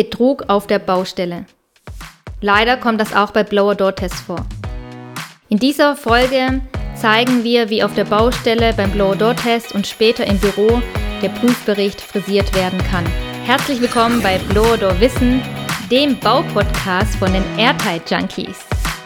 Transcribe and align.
Betrug 0.00 0.44
auf 0.48 0.66
der 0.66 0.78
Baustelle. 0.78 1.44
Leider 2.40 2.78
kommt 2.78 3.02
das 3.02 3.14
auch 3.14 3.32
bei 3.32 3.44
Blower-Door-Tests 3.44 4.22
vor. 4.22 4.46
In 5.50 5.58
dieser 5.58 5.94
Folge 5.94 6.62
zeigen 6.94 7.44
wir, 7.44 7.68
wie 7.68 7.82
auf 7.82 7.92
der 7.92 8.06
Baustelle 8.06 8.72
beim 8.72 8.90
Blower-Door-Test 8.92 9.74
und 9.74 9.86
später 9.86 10.26
im 10.26 10.38
Büro 10.38 10.80
der 11.20 11.28
Prüfbericht 11.28 12.00
frisiert 12.00 12.54
werden 12.54 12.82
kann. 12.90 13.04
Herzlich 13.44 13.78
willkommen 13.82 14.22
bei 14.22 14.38
Blower-Door 14.48 14.98
Wissen, 15.00 15.42
dem 15.90 16.18
Baupodcast 16.18 17.16
von 17.16 17.34
den 17.34 17.44
Airtight 17.58 18.10
Junkies. 18.10 18.56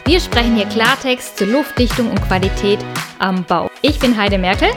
Wir 0.05 0.21
sprechen 0.21 0.55
hier 0.55 0.67
Klartext 0.67 1.37
zur 1.37 1.47
Luftdichtung 1.47 2.09
und 2.09 2.21
Qualität 2.21 2.79
am 3.19 3.43
Bau. 3.43 3.69
Ich 3.81 3.99
bin 3.99 4.15
Heide 4.15 4.37
Merkel. 4.37 4.69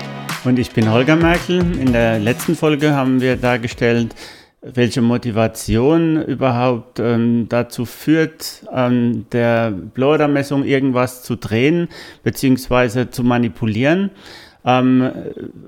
Und 0.42 0.58
ich 0.58 0.72
bin 0.72 0.90
Holger 0.90 1.14
Merkel. 1.14 1.58
In 1.58 1.92
der 1.92 2.18
letzten 2.18 2.56
Folge 2.56 2.92
haben 2.92 3.20
wir 3.20 3.36
dargestellt, 3.36 4.16
welche 4.60 5.02
Motivation 5.02 6.22
überhaupt 6.22 6.98
ähm, 6.98 7.46
dazu 7.48 7.84
führt, 7.84 8.64
an 8.72 9.26
der 9.30 9.70
Blower-Messung 9.70 10.64
irgendwas 10.64 11.22
zu 11.22 11.36
drehen 11.36 11.88
bzw. 12.24 13.10
zu 13.10 13.22
manipulieren. 13.22 14.10
Ähm, 14.64 15.10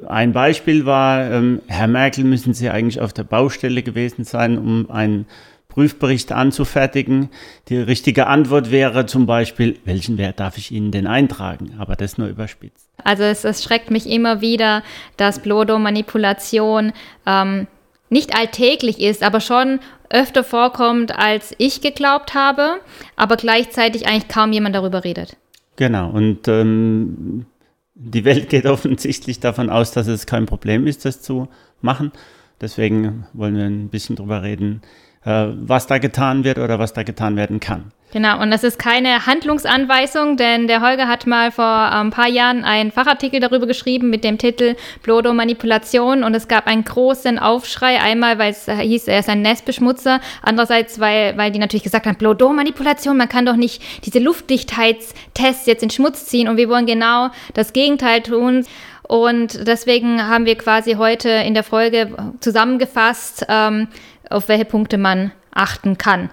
ein 0.09 0.33
Beispiel 0.33 0.87
war, 0.87 1.31
ähm, 1.31 1.63
Herr 1.69 1.87
Merkel, 1.87 2.25
müssen 2.25 2.53
Sie 2.53 2.69
eigentlich 2.69 3.01
auf 3.01 3.13
der 3.13 3.23
Baustelle 3.25 3.83
gewesen 3.83 4.25
sein, 4.25 4.59
um 4.59 4.91
einen 4.91 5.27
Prüfbericht 5.69 6.33
anzufertigen. 6.33 7.31
Die 7.69 7.77
richtige 7.77 8.27
Antwort 8.27 8.73
wäre 8.73 9.07
zum 9.07 9.25
Beispiel, 9.25 9.79
welchen 9.85 10.19
Wert 10.19 10.41
darf 10.41 10.59
ich 10.59 10.73
Ihnen 10.73 10.91
denn 10.91 11.07
eintragen? 11.07 11.77
Aber 11.79 11.95
das 11.95 12.19
nur 12.19 12.27
überspitzt. 12.27 12.91
Also 13.05 13.23
es, 13.23 13.45
es 13.45 13.63
schreckt 13.63 13.93
mich 13.93 14.11
immer 14.11 14.41
wieder, 14.41 14.83
dass 15.17 15.39
Blodo-Manipulation 15.39 16.93
ähm, 17.25 17.69
nicht 18.11 18.37
alltäglich 18.37 19.01
ist, 19.01 19.23
aber 19.23 19.41
schon 19.41 19.81
öfter 20.11 20.45
vorkommt, 20.45 21.17
als 21.17 21.55
ich 21.59 21.81
geglaubt 21.81 22.35
habe, 22.35 22.81
aber 23.17 23.37
gleichzeitig 23.37 24.07
eigentlich 24.07 24.29
kaum 24.29 24.53
jemand 24.53 24.75
darüber 24.75 25.05
redet. 25.05 25.37
Genau, 25.77 26.11
und 26.11 26.47
ähm, 26.49 27.47
die 27.95 28.25
Welt 28.25 28.49
geht 28.51 28.67
offensichtlich 28.67 29.41
davon 29.41 29.71
aus, 29.71 29.93
dass 29.93 30.09
es 30.09 30.27
kein 30.27 30.47
Problem 30.47 30.87
ist, 30.87 31.05
das 31.05 31.23
zu 31.23 31.49
machen. 31.81 32.13
Deswegen 32.61 33.27
wollen 33.33 33.57
wir 33.57 33.65
ein 33.65 33.89
bisschen 33.89 34.17
drüber 34.17 34.43
reden, 34.43 34.83
äh, 35.25 35.47
was 35.55 35.87
da 35.87 35.99
getan 35.99 36.45
wird 36.45 36.59
oder 36.59 36.79
was 36.79 36.93
da 36.93 37.05
getan 37.05 37.37
werden 37.37 37.61
kann. 37.61 37.93
Genau, 38.13 38.41
und 38.43 38.51
das 38.51 38.65
ist 38.65 38.77
keine 38.81 39.27
Handlungsanweisung, 39.27 40.37
denn 40.37 40.67
der 40.67 40.81
Holger 40.81 41.07
hat 41.07 41.29
mal 41.29 41.53
vor 41.53 41.65
ein 41.65 42.07
ähm, 42.07 42.11
paar 42.11 42.27
Jahren 42.27 42.65
einen 42.65 42.91
Fachartikel 42.91 43.39
darüber 43.39 43.69
geschrieben 43.69 44.11
mit 44.11 44.25
dem 44.25 44.37
Titel 44.37 44.75
Blodo-Manipulation 45.05 46.25
und 46.25 46.35
es 46.35 46.49
gab 46.49 46.67
einen 46.67 46.85
großen 46.85 47.39
Aufschrei, 47.39 48.01
einmal 48.01 48.37
weil 48.39 48.51
es 48.51 48.67
hieß, 48.67 49.07
er 49.07 49.21
ist 49.21 49.29
ein 49.29 49.43
Nestbeschmutzer, 49.43 50.21
andererseits 50.43 50.99
weil, 50.99 51.37
weil 51.37 51.53
die 51.53 51.61
natürlich 51.61 51.85
gesagt 51.85 52.07
haben, 52.07 52.17
Blodo-Manipulation, 52.17 53.17
man 53.17 53.29
kann 53.29 53.47
doch 53.47 53.55
nicht 53.55 53.81
diese 54.05 54.19
Luftdichtheitstests 54.19 55.67
jetzt 55.67 55.85
in 55.85 55.91
Schmutz 55.91 56.27
ziehen 56.27 56.49
und 56.49 56.57
wir 56.57 56.69
wollen 56.69 56.87
genau 56.87 57.29
das 57.55 57.73
Gegenteil 57.73 58.23
tun. 58.23 58.67
Und 59.05 59.67
deswegen 59.69 60.27
haben 60.29 60.47
wir 60.47 60.57
quasi 60.57 60.95
heute 60.95 61.29
in 61.29 61.55
der 61.55 61.65
Folge 61.65 62.17
zusammengefasst, 62.41 63.47
ähm, 63.49 63.87
auf 64.29 64.49
welche 64.49 64.65
Punkte 64.65 64.99
man 64.99 65.31
achten 65.53 65.97
kann. 65.97 66.31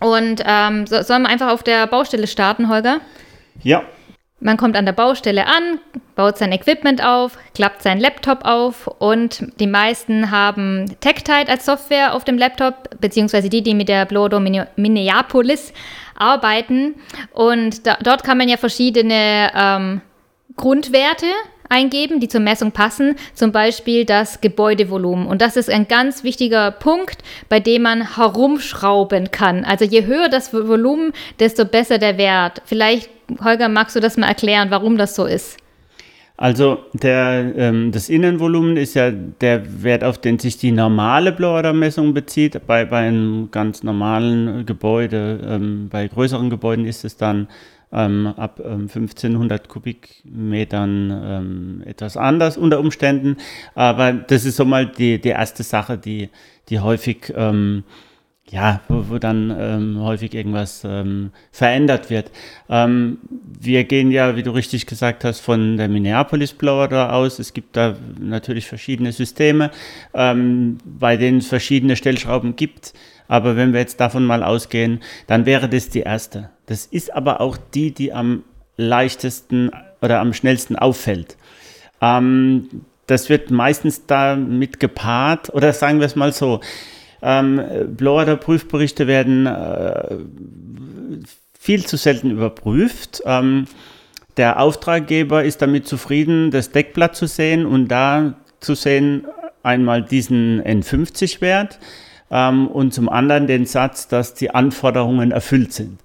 Und 0.00 0.42
ähm, 0.44 0.86
so, 0.86 1.02
sollen 1.02 1.22
wir 1.22 1.28
einfach 1.28 1.50
auf 1.50 1.62
der 1.62 1.86
Baustelle 1.86 2.26
starten, 2.26 2.68
Holger? 2.68 3.00
Ja. 3.62 3.82
Man 4.42 4.56
kommt 4.56 4.74
an 4.74 4.86
der 4.86 4.94
Baustelle 4.94 5.46
an, 5.46 5.78
baut 6.16 6.38
sein 6.38 6.50
Equipment 6.50 7.04
auf, 7.04 7.36
klappt 7.54 7.82
seinen 7.82 8.00
Laptop 8.00 8.46
auf 8.46 8.86
und 8.86 9.44
die 9.60 9.66
meisten 9.66 10.30
haben 10.30 10.86
TechTide 11.00 11.50
als 11.50 11.66
Software 11.66 12.14
auf 12.14 12.24
dem 12.24 12.38
Laptop, 12.38 12.88
beziehungsweise 13.02 13.50
die, 13.50 13.62
die 13.62 13.74
mit 13.74 13.90
der 13.90 14.06
Blodo 14.06 14.40
Minneapolis 14.40 15.74
arbeiten. 16.14 16.94
Und 17.32 17.86
da, 17.86 17.98
dort 18.02 18.24
kann 18.24 18.38
man 18.38 18.48
ja 18.48 18.56
verschiedene 18.56 19.50
ähm, 19.54 20.00
Grundwerte 20.56 21.26
eingeben, 21.70 22.20
die 22.20 22.28
zur 22.28 22.40
Messung 22.40 22.72
passen, 22.72 23.16
zum 23.34 23.52
Beispiel 23.52 24.04
das 24.04 24.40
Gebäudevolumen. 24.40 25.26
Und 25.26 25.40
das 25.40 25.56
ist 25.56 25.70
ein 25.70 25.88
ganz 25.88 26.22
wichtiger 26.24 26.70
Punkt, 26.70 27.18
bei 27.48 27.60
dem 27.60 27.82
man 27.82 28.16
herumschrauben 28.16 29.30
kann. 29.30 29.64
Also 29.64 29.84
je 29.84 30.04
höher 30.04 30.28
das 30.28 30.52
Volumen, 30.52 31.12
desto 31.38 31.64
besser 31.64 31.98
der 31.98 32.18
Wert. 32.18 32.60
Vielleicht, 32.66 33.08
Holger, 33.42 33.68
magst 33.68 33.96
du 33.96 34.00
das 34.00 34.16
mal 34.16 34.28
erklären, 34.28 34.70
warum 34.70 34.98
das 34.98 35.14
so 35.14 35.24
ist? 35.24 35.56
Also 36.40 36.78
der, 36.94 37.52
ähm, 37.54 37.92
das 37.92 38.08
Innenvolumen 38.08 38.78
ist 38.78 38.94
ja 38.94 39.10
der 39.10 39.82
Wert, 39.82 40.02
auf 40.02 40.16
den 40.16 40.38
sich 40.38 40.56
die 40.56 40.72
normale 40.72 41.32
Blower-Messung 41.32 42.14
bezieht. 42.14 42.66
Bei, 42.66 42.86
bei 42.86 43.08
einem 43.08 43.50
ganz 43.50 43.82
normalen 43.82 44.64
Gebäude, 44.64 45.38
ähm, 45.46 45.90
bei 45.90 46.08
größeren 46.08 46.48
Gebäuden 46.48 46.86
ist 46.86 47.04
es 47.04 47.18
dann 47.18 47.46
ähm, 47.92 48.26
ab 48.36 48.60
ähm, 48.64 48.82
1500 48.82 49.68
Kubikmetern 49.68 51.20
ähm, 51.24 51.82
etwas 51.84 52.16
anders 52.16 52.56
unter 52.56 52.80
Umständen. 52.80 53.36
Aber 53.74 54.12
das 54.12 54.44
ist 54.44 54.56
so 54.56 54.64
mal 54.64 54.86
die, 54.86 55.20
die 55.20 55.30
erste 55.30 55.62
Sache, 55.62 55.98
die, 55.98 56.30
die 56.68 56.80
häufig, 56.80 57.32
ähm, 57.36 57.84
ja, 58.48 58.80
wo, 58.88 59.04
wo 59.08 59.18
dann 59.18 59.54
ähm, 59.56 60.00
häufig 60.00 60.34
irgendwas 60.34 60.82
ähm, 60.84 61.30
verändert 61.52 62.10
wird. 62.10 62.30
wir 62.68 63.84
gehen 63.84 64.10
ja, 64.10 64.36
wie 64.36 64.42
du 64.42 64.50
richtig 64.50 64.86
gesagt 64.86 65.24
hast, 65.24 65.40
von 65.40 65.76
der 65.76 65.88
Minneapolis 65.88 66.52
Blower 66.52 66.88
da 66.88 67.10
aus. 67.10 67.38
Es 67.38 67.52
gibt 67.52 67.76
da 67.76 67.96
natürlich 68.18 68.66
verschiedene 68.66 69.12
Systeme, 69.12 69.70
bei 70.12 71.16
denen 71.16 71.38
es 71.38 71.46
verschiedene 71.46 71.96
Stellschrauben 71.96 72.56
gibt. 72.56 72.92
Aber 73.28 73.54
wenn 73.56 73.72
wir 73.72 73.78
jetzt 73.78 74.00
davon 74.00 74.24
mal 74.24 74.42
ausgehen, 74.42 75.00
dann 75.28 75.46
wäre 75.46 75.68
das 75.68 75.88
die 75.88 76.00
erste. 76.00 76.50
Das 76.70 76.86
ist 76.86 77.12
aber 77.12 77.40
auch 77.40 77.56
die, 77.74 77.90
die 77.90 78.12
am 78.12 78.44
leichtesten 78.76 79.72
oder 80.02 80.20
am 80.20 80.32
schnellsten 80.32 80.76
auffällt. 80.76 81.36
Ähm, 82.00 82.82
das 83.08 83.28
wird 83.28 83.50
meistens 83.50 84.06
damit 84.06 84.78
gepaart, 84.78 85.52
oder 85.52 85.72
sagen 85.72 85.98
wir 85.98 86.06
es 86.06 86.14
mal 86.14 86.32
so, 86.32 86.60
ähm, 87.22 87.60
Blower 87.96 88.36
Prüfberichte 88.36 89.08
werden 89.08 89.46
äh, 89.46 90.18
viel 91.58 91.84
zu 91.86 91.96
selten 91.96 92.30
überprüft. 92.30 93.20
Ähm, 93.24 93.64
der 94.36 94.60
Auftraggeber 94.60 95.42
ist 95.42 95.62
damit 95.62 95.88
zufrieden, 95.88 96.52
das 96.52 96.70
Deckblatt 96.70 97.16
zu 97.16 97.26
sehen 97.26 97.66
und 97.66 97.88
da 97.88 98.34
zu 98.60 98.76
sehen 98.76 99.26
einmal 99.64 100.02
diesen 100.02 100.62
N50-Wert 100.62 101.80
ähm, 102.30 102.68
und 102.68 102.94
zum 102.94 103.08
anderen 103.08 103.48
den 103.48 103.66
Satz, 103.66 104.06
dass 104.06 104.34
die 104.34 104.52
Anforderungen 104.52 105.32
erfüllt 105.32 105.72
sind. 105.72 105.98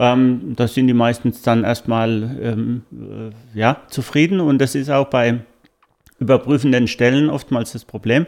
Ähm, 0.00 0.54
da 0.56 0.66
sind 0.66 0.86
die 0.86 0.94
meistens 0.94 1.42
dann 1.42 1.62
erstmal 1.62 2.38
ähm, 2.42 2.82
äh, 2.90 3.58
ja, 3.58 3.82
zufrieden 3.90 4.40
und 4.40 4.58
das 4.58 4.74
ist 4.74 4.90
auch 4.90 5.08
bei 5.08 5.40
überprüfenden 6.18 6.88
Stellen 6.88 7.28
oftmals 7.28 7.72
das 7.72 7.84
Problem, 7.84 8.26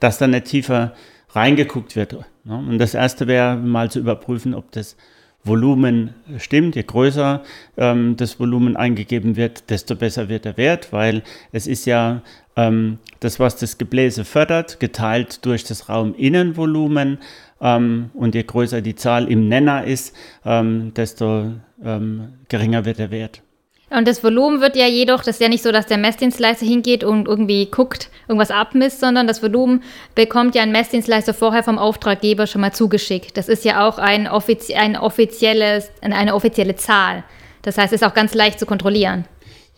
dass 0.00 0.18
da 0.18 0.26
nicht 0.26 0.46
tiefer 0.46 0.94
reingeguckt 1.30 1.94
wird. 1.94 2.14
Ne? 2.42 2.56
Und 2.56 2.78
das 2.78 2.94
erste 2.94 3.28
wäre 3.28 3.56
mal 3.56 3.88
zu 3.88 4.00
überprüfen, 4.00 4.52
ob 4.52 4.72
das 4.72 4.96
Volumen 5.44 6.14
stimmt. 6.38 6.76
Je 6.76 6.82
größer 6.82 7.42
ähm, 7.76 8.16
das 8.16 8.38
Volumen 8.38 8.76
eingegeben 8.76 9.36
wird, 9.36 9.70
desto 9.70 9.96
besser 9.96 10.28
wird 10.28 10.44
der 10.44 10.56
Wert, 10.56 10.92
weil 10.92 11.22
es 11.52 11.66
ist 11.66 11.84
ja 11.84 12.22
ähm, 12.56 12.98
das, 13.20 13.40
was 13.40 13.56
das 13.56 13.78
Gebläse 13.78 14.24
fördert, 14.24 14.78
geteilt 14.78 15.44
durch 15.44 15.64
das 15.64 15.88
Rauminnenvolumen. 15.88 17.18
Ähm, 17.62 18.10
und 18.14 18.34
je 18.34 18.42
größer 18.42 18.82
die 18.82 18.96
Zahl 18.96 19.30
im 19.30 19.48
Nenner 19.48 19.84
ist, 19.84 20.14
ähm, 20.44 20.92
desto 20.94 21.52
ähm, 21.84 22.34
geringer 22.48 22.84
wird 22.84 22.98
der 22.98 23.10
Wert. 23.10 23.42
Und 23.90 24.08
das 24.08 24.24
Volumen 24.24 24.62
wird 24.62 24.74
ja 24.74 24.86
jedoch, 24.86 25.18
das 25.18 25.36
ist 25.36 25.40
ja 25.42 25.50
nicht 25.50 25.62
so, 25.62 25.70
dass 25.70 25.84
der 25.84 25.98
Messdienstleister 25.98 26.64
hingeht 26.64 27.04
und 27.04 27.28
irgendwie 27.28 27.66
guckt, 27.66 28.08
irgendwas 28.26 28.50
abmisst, 28.50 29.00
sondern 29.00 29.26
das 29.26 29.42
Volumen 29.42 29.82
bekommt 30.14 30.54
ja 30.54 30.62
ein 30.62 30.72
Messdienstleister 30.72 31.34
vorher 31.34 31.62
vom 31.62 31.78
Auftraggeber 31.78 32.46
schon 32.46 32.62
mal 32.62 32.72
zugeschickt. 32.72 33.36
Das 33.36 33.50
ist 33.50 33.66
ja 33.66 33.86
auch 33.86 33.98
ein, 33.98 34.26
offizie 34.26 34.76
ein 34.76 34.96
offizielles, 34.96 35.90
eine 36.00 36.34
offizielle 36.34 36.74
Zahl. 36.76 37.22
Das 37.60 37.76
heißt, 37.76 37.92
es 37.92 38.00
ist 38.00 38.08
auch 38.08 38.14
ganz 38.14 38.34
leicht 38.34 38.58
zu 38.58 38.66
kontrollieren. 38.66 39.26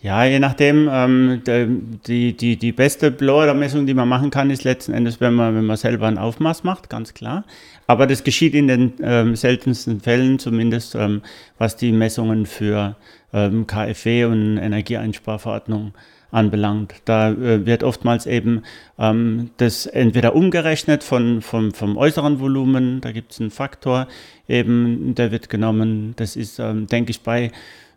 Ja, 0.05 0.23
je 0.23 0.37
nachdem. 0.37 0.87
Ähm, 0.91 1.41
die, 2.05 2.37
die, 2.37 2.57
die 2.57 2.71
beste 2.71 3.09
Blower-Messung, 3.09 3.87
die 3.87 3.95
man 3.95 4.07
machen 4.07 4.29
kann, 4.29 4.51
ist 4.51 4.63
letzten 4.63 4.93
Endes, 4.93 5.19
wenn 5.19 5.33
man, 5.33 5.55
wenn 5.55 5.65
man 5.65 5.77
selber 5.77 6.05
ein 6.05 6.19
Aufmaß 6.19 6.63
macht, 6.63 6.91
ganz 6.91 7.15
klar. 7.15 7.43
Aber 7.87 8.05
das 8.05 8.23
geschieht 8.23 8.53
in 8.53 8.67
den 8.67 8.93
ähm, 9.01 9.35
seltensten 9.35 9.99
Fällen, 10.01 10.37
zumindest 10.37 10.93
ähm, 10.93 11.23
was 11.57 11.75
die 11.75 11.91
Messungen 11.91 12.45
für 12.45 12.95
ähm, 13.33 13.65
KfW 13.65 14.25
und 14.25 14.57
Energieeinsparverordnung 14.59 15.95
anbelangt. 16.29 16.93
Da 17.05 17.31
äh, 17.31 17.65
wird 17.65 17.83
oftmals 17.83 18.27
eben 18.27 18.61
ähm, 18.99 19.49
das 19.57 19.87
entweder 19.87 20.35
umgerechnet 20.35 21.03
von, 21.03 21.41
vom, 21.41 21.73
vom 21.73 21.97
äußeren 21.97 22.39
Volumen, 22.39 23.01
da 23.01 23.11
gibt 23.11 23.31
es 23.31 23.41
einen 23.41 23.49
Faktor, 23.49 24.07
eben, 24.47 25.15
der 25.15 25.31
wird 25.31 25.49
genommen, 25.49 26.13
das 26.15 26.35
ist, 26.35 26.59
ähm, 26.59 26.85
denke 26.85 27.09
ich, 27.09 27.21
bei 27.21 27.51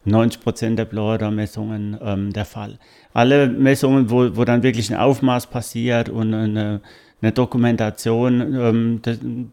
90 0.05 0.41
Prozent 0.41 0.79
der 0.79 0.85
Blower-Messungen 0.85 1.99
ähm, 2.03 2.33
der 2.33 2.45
Fall. 2.45 2.79
Alle 3.13 3.49
Messungen, 3.49 4.11
wo, 4.11 4.37
wo 4.37 4.45
dann 4.45 4.63
wirklich 4.63 4.91
ein 4.91 4.99
Aufmaß 4.99 5.49
passiert 5.49 6.09
und 6.09 6.35
eine, 6.35 6.81
eine 7.21 7.33
Dokumentation, 7.33 8.55
ähm, 8.55 9.03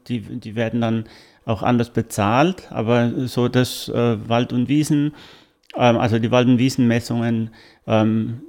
die, 0.07 0.21
die 0.21 0.55
werden 0.55 0.81
dann 0.81 1.05
auch 1.45 1.63
anders 1.63 1.91
bezahlt, 1.91 2.71
aber 2.71 3.27
so 3.27 3.47
das 3.47 3.89
äh, 3.89 4.17
Wald- 4.27 4.53
und 4.53 4.67
Wiesen, 4.67 5.13
ähm, 5.75 5.97
also 5.97 6.19
die 6.19 6.31
Wald- 6.31 6.47
und 6.47 6.57
Wiesenmessungen, 6.57 7.51
ähm, 7.87 8.41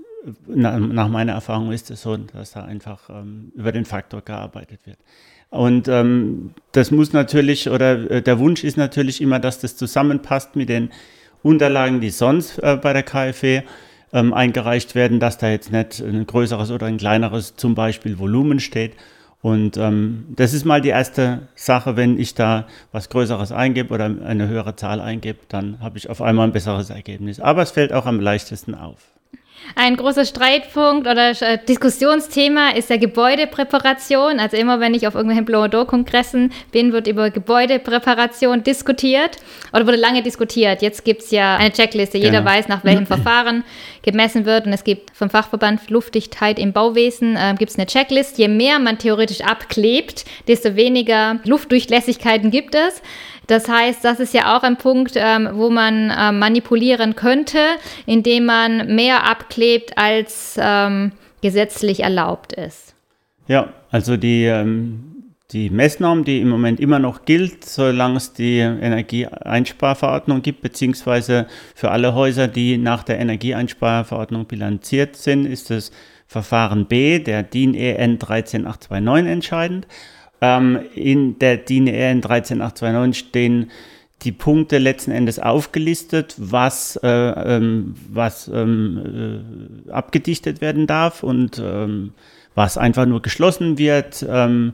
na, 0.46 0.78
nach 0.78 1.08
meiner 1.08 1.32
Erfahrung 1.32 1.72
ist 1.72 1.90
es 1.90 2.02
so, 2.02 2.16
dass 2.16 2.52
da 2.52 2.64
einfach 2.64 3.08
ähm, 3.10 3.52
über 3.54 3.72
den 3.72 3.84
Faktor 3.84 4.22
gearbeitet 4.22 4.80
wird. 4.84 4.98
Und 5.50 5.88
ähm, 5.88 6.50
das 6.72 6.90
muss 6.90 7.12
natürlich, 7.12 7.70
oder 7.70 8.10
äh, 8.10 8.22
der 8.22 8.38
Wunsch 8.38 8.64
ist 8.64 8.76
natürlich 8.76 9.20
immer, 9.20 9.38
dass 9.38 9.60
das 9.60 9.76
zusammenpasst 9.76 10.56
mit 10.56 10.68
den 10.68 10.90
Unterlagen, 11.42 12.00
die 12.00 12.10
sonst 12.10 12.58
äh, 12.58 12.76
bei 12.80 12.92
der 12.92 13.02
KfW 13.02 13.62
ähm, 14.12 14.32
eingereicht 14.34 14.94
werden, 14.94 15.20
dass 15.20 15.38
da 15.38 15.48
jetzt 15.48 15.72
nicht 15.72 16.00
ein 16.00 16.26
größeres 16.26 16.70
oder 16.70 16.86
ein 16.86 16.96
kleineres 16.96 17.56
zum 17.56 17.74
Beispiel 17.74 18.18
Volumen 18.18 18.60
steht. 18.60 18.94
Und 19.42 19.76
ähm, 19.76 20.26
das 20.34 20.54
ist 20.54 20.64
mal 20.64 20.80
die 20.80 20.88
erste 20.88 21.48
Sache, 21.54 21.96
wenn 21.96 22.18
ich 22.18 22.34
da 22.34 22.66
was 22.90 23.10
Größeres 23.10 23.52
eingebe 23.52 23.94
oder 23.94 24.06
eine 24.06 24.48
höhere 24.48 24.74
Zahl 24.76 25.00
eingebe, 25.00 25.38
dann 25.48 25.80
habe 25.80 25.98
ich 25.98 26.10
auf 26.10 26.22
einmal 26.22 26.48
ein 26.48 26.52
besseres 26.52 26.90
Ergebnis. 26.90 27.38
Aber 27.38 27.62
es 27.62 27.70
fällt 27.70 27.92
auch 27.92 28.06
am 28.06 28.18
leichtesten 28.18 28.74
auf. 28.74 29.15
Ein 29.74 29.96
großer 29.96 30.24
Streitpunkt 30.24 31.06
oder 31.06 31.30
äh, 31.42 31.58
Diskussionsthema 31.68 32.70
ist 32.70 32.88
der 32.88 32.98
Gebäudepräparation. 32.98 34.38
Also 34.38 34.56
immer, 34.56 34.80
wenn 34.80 34.94
ich 34.94 35.06
auf 35.06 35.14
irgendwelchen 35.14 35.44
Blow-Kongressen 35.44 36.52
bin, 36.72 36.92
wird 36.92 37.06
über 37.06 37.30
Gebäudepräparation 37.30 38.62
diskutiert 38.62 39.36
oder 39.72 39.86
wurde 39.86 39.96
lange 39.96 40.22
diskutiert. 40.22 40.82
Jetzt 40.82 41.04
gibt 41.04 41.22
es 41.22 41.30
ja 41.30 41.56
eine 41.56 41.72
Checkliste. 41.72 42.16
Jeder 42.16 42.38
genau. 42.38 42.50
weiß, 42.50 42.68
nach 42.68 42.84
welchem 42.84 43.06
Verfahren 43.06 43.64
gemessen 44.02 44.46
wird. 44.46 44.66
Und 44.66 44.72
es 44.72 44.84
gibt 44.84 45.14
vom 45.14 45.28
Fachverband 45.28 45.90
Luftdichtheit 45.90 46.58
im 46.58 46.72
Bauwesen 46.72 47.36
äh, 47.36 47.54
gibt 47.58 47.70
es 47.70 47.78
eine 47.78 47.86
Checkliste. 47.86 48.42
Je 48.42 48.48
mehr 48.48 48.78
man 48.78 48.98
theoretisch 48.98 49.40
abklebt, 49.40 50.24
desto 50.48 50.76
weniger 50.76 51.40
Luftdurchlässigkeiten 51.44 52.50
gibt 52.50 52.74
es. 52.74 53.02
Das 53.46 53.68
heißt, 53.68 54.04
das 54.04 54.20
ist 54.20 54.34
ja 54.34 54.56
auch 54.56 54.62
ein 54.62 54.76
Punkt, 54.76 55.12
ähm, 55.16 55.48
wo 55.52 55.70
man 55.70 56.10
äh, 56.10 56.32
manipulieren 56.32 57.14
könnte, 57.14 57.58
indem 58.04 58.46
man 58.46 58.94
mehr 58.94 59.28
abklebt, 59.28 59.96
als 59.96 60.58
ähm, 60.60 61.12
gesetzlich 61.42 62.00
erlaubt 62.00 62.52
ist. 62.52 62.94
Ja, 63.46 63.72
also 63.90 64.16
die, 64.16 64.44
ähm, 64.44 65.16
die 65.52 65.70
Messnorm, 65.70 66.24
die 66.24 66.40
im 66.40 66.48
Moment 66.48 66.80
immer 66.80 66.98
noch 66.98 67.24
gilt, 67.24 67.64
solange 67.64 68.16
es 68.16 68.32
die 68.32 68.58
Energieeinsparverordnung 68.58 70.42
gibt, 70.42 70.62
beziehungsweise 70.62 71.46
für 71.74 71.92
alle 71.92 72.14
Häuser, 72.14 72.48
die 72.48 72.78
nach 72.78 73.04
der 73.04 73.20
Energieeinsparverordnung 73.20 74.46
bilanziert 74.46 75.14
sind, 75.14 75.46
ist 75.46 75.70
das 75.70 75.92
Verfahren 76.26 76.86
B, 76.86 77.20
der 77.20 77.44
DIN 77.44 77.74
EN 77.74 78.18
13829 78.18 79.32
entscheidend. 79.32 79.86
Ähm, 80.40 80.78
in 80.94 81.38
der 81.38 81.56
DIN 81.56 81.86
EN 81.86 82.20
13829 82.20 83.28
stehen 83.28 83.70
die 84.22 84.32
Punkte 84.32 84.78
letzten 84.78 85.10
Endes 85.10 85.38
aufgelistet, 85.38 86.34
was, 86.38 86.98
äh, 87.02 87.08
ähm, 87.08 87.94
was 88.08 88.48
ähm, 88.48 89.84
äh, 89.86 89.90
abgedichtet 89.90 90.60
werden 90.60 90.86
darf 90.86 91.22
und 91.22 91.60
ähm, 91.62 92.12
was 92.54 92.78
einfach 92.78 93.06
nur 93.06 93.22
geschlossen 93.22 93.78
wird. 93.78 94.26
Ähm, 94.28 94.72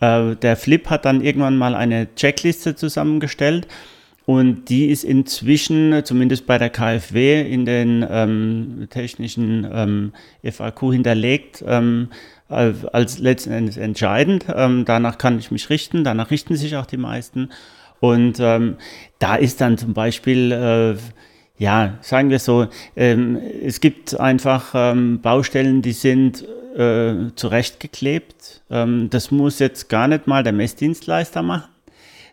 äh, 0.00 0.36
der 0.36 0.56
Flip 0.56 0.88
hat 0.88 1.04
dann 1.04 1.20
irgendwann 1.20 1.56
mal 1.56 1.74
eine 1.74 2.14
Checkliste 2.14 2.76
zusammengestellt 2.76 3.66
und 4.24 4.68
die 4.70 4.86
ist 4.86 5.04
inzwischen, 5.04 6.04
zumindest 6.04 6.46
bei 6.46 6.58
der 6.58 6.70
KfW, 6.70 7.42
in 7.42 7.64
den 7.64 8.04
ähm, 8.08 8.88
technischen 8.90 9.66
ähm, 9.72 10.12
FAQ 10.42 10.92
hinterlegt 10.92 11.62
als 12.48 13.18
letzten 13.18 13.52
Endes 13.52 13.76
entscheidend. 13.76 14.46
Ähm, 14.54 14.84
danach 14.84 15.18
kann 15.18 15.38
ich 15.38 15.50
mich 15.50 15.70
richten, 15.70 16.04
danach 16.04 16.30
richten 16.30 16.56
sich 16.56 16.76
auch 16.76 16.86
die 16.86 16.96
meisten. 16.96 17.50
Und 18.00 18.38
ähm, 18.40 18.76
da 19.18 19.36
ist 19.36 19.60
dann 19.60 19.78
zum 19.78 19.94
Beispiel, 19.94 20.52
äh, 20.52 20.96
ja, 21.58 21.94
sagen 22.02 22.30
wir 22.30 22.38
so, 22.38 22.68
ähm, 22.94 23.36
es 23.36 23.80
gibt 23.80 24.18
einfach 24.20 24.72
ähm, 24.74 25.20
Baustellen, 25.20 25.82
die 25.82 25.92
sind 25.92 26.44
äh, 26.76 27.32
zurechtgeklebt. 27.34 28.62
Ähm, 28.70 29.08
das 29.10 29.30
muss 29.30 29.58
jetzt 29.58 29.88
gar 29.88 30.08
nicht 30.08 30.26
mal 30.26 30.42
der 30.42 30.52
Messdienstleister 30.52 31.42
machen, 31.42 31.70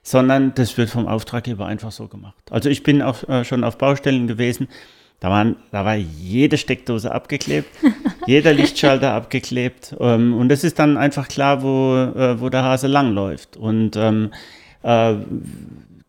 sondern 0.04 0.54
das 0.56 0.78
wird 0.78 0.90
vom 0.90 1.08
Auftraggeber 1.08 1.66
einfach 1.66 1.92
so 1.92 2.08
gemacht. 2.08 2.36
Also 2.52 2.70
ich 2.70 2.84
bin 2.84 3.02
auch 3.02 3.28
äh, 3.30 3.46
schon 3.46 3.64
auf 3.64 3.78
Baustellen 3.78 4.28
gewesen, 4.28 4.68
da, 5.24 5.30
waren, 5.30 5.56
da 5.72 5.86
war 5.86 5.96
jede 5.96 6.58
Steckdose 6.58 7.10
abgeklebt, 7.10 7.70
jeder 8.28 8.52
Lichtschalter 8.52 9.14
abgeklebt. 9.14 9.96
Ähm, 10.02 10.34
und 10.36 10.52
es 10.52 10.66
ist 10.66 10.80
dann 10.80 10.98
einfach 10.98 11.30
klar, 11.30 11.64
wo, 11.64 11.96
äh, 11.96 12.42
wo 12.42 12.50
der 12.50 12.64
Hase 12.64 12.88
langläuft. 12.88 13.56
Und 13.56 13.96
ähm, 13.96 14.32
äh, 14.82 15.16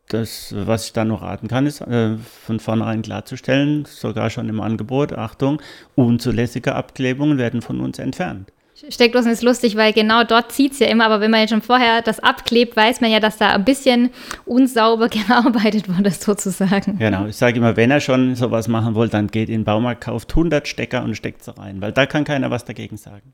das, 0.09 0.53
was 0.59 0.87
ich 0.87 0.95
da 0.95 1.05
noch 1.05 1.23
raten 1.23 1.47
kann, 1.47 1.65
ist 1.65 1.81
äh, 1.83 2.17
von 2.19 2.59
vornherein 2.59 3.03
klarzustellen, 3.03 3.85
sogar 3.85 4.31
schon 4.31 4.49
im 4.49 4.61
Angebot, 4.61 5.13
Achtung, 5.13 5.63
unzulässige 5.95 6.75
Abklebungen 6.75 7.39
werden 7.39 7.63
von 7.63 7.81
uns 7.81 8.01
entfernt. 8.01 8.51
Steckdosen 8.89 9.31
ist 9.31 9.43
lustig, 9.43 9.77
weil 9.77 9.93
genau 9.93 10.25
dort 10.25 10.53
zieht 10.53 10.73
es 10.73 10.79
ja 10.79 10.87
immer, 10.87 11.07
aber 11.07 11.21
wenn 11.21 11.31
man 11.31 11.41
jetzt 11.41 11.51
schon 11.51 11.63
vorher 11.63 12.03
das 12.03 12.21
abklebt, 12.21 12.77
weiß 12.77 13.01
man 13.01 13.11
ja, 13.11 13.21
dass 13.21 13.39
da 13.39 13.51
ein 13.51 13.65
bisschen 13.65 14.11
unsauber 14.45 15.09
gearbeitet 15.11 15.89
wurde, 15.89 16.11
sozusagen. 16.11 16.99
Genau, 16.99 17.27
ich 17.27 17.37
sage 17.37 17.59
immer, 17.59 17.77
wenn 17.77 17.91
er 17.91 18.01
schon 18.01 18.35
sowas 18.35 18.69
machen 18.69 18.95
will, 18.95 19.09
dann 19.09 19.29
geht 19.29 19.49
in 19.49 19.61
den 19.61 19.65
Baumarkt, 19.65 20.03
kauft 20.03 20.31
100 20.33 20.69
Stecker 20.69 21.03
und 21.03 21.17
steckt 21.17 21.45
sie 21.45 21.57
rein, 21.57 21.81
weil 21.81 21.93
da 21.93 22.07
kann 22.07 22.25
keiner 22.25 22.51
was 22.51 22.65
dagegen 22.65 22.97
sagen. 22.97 23.33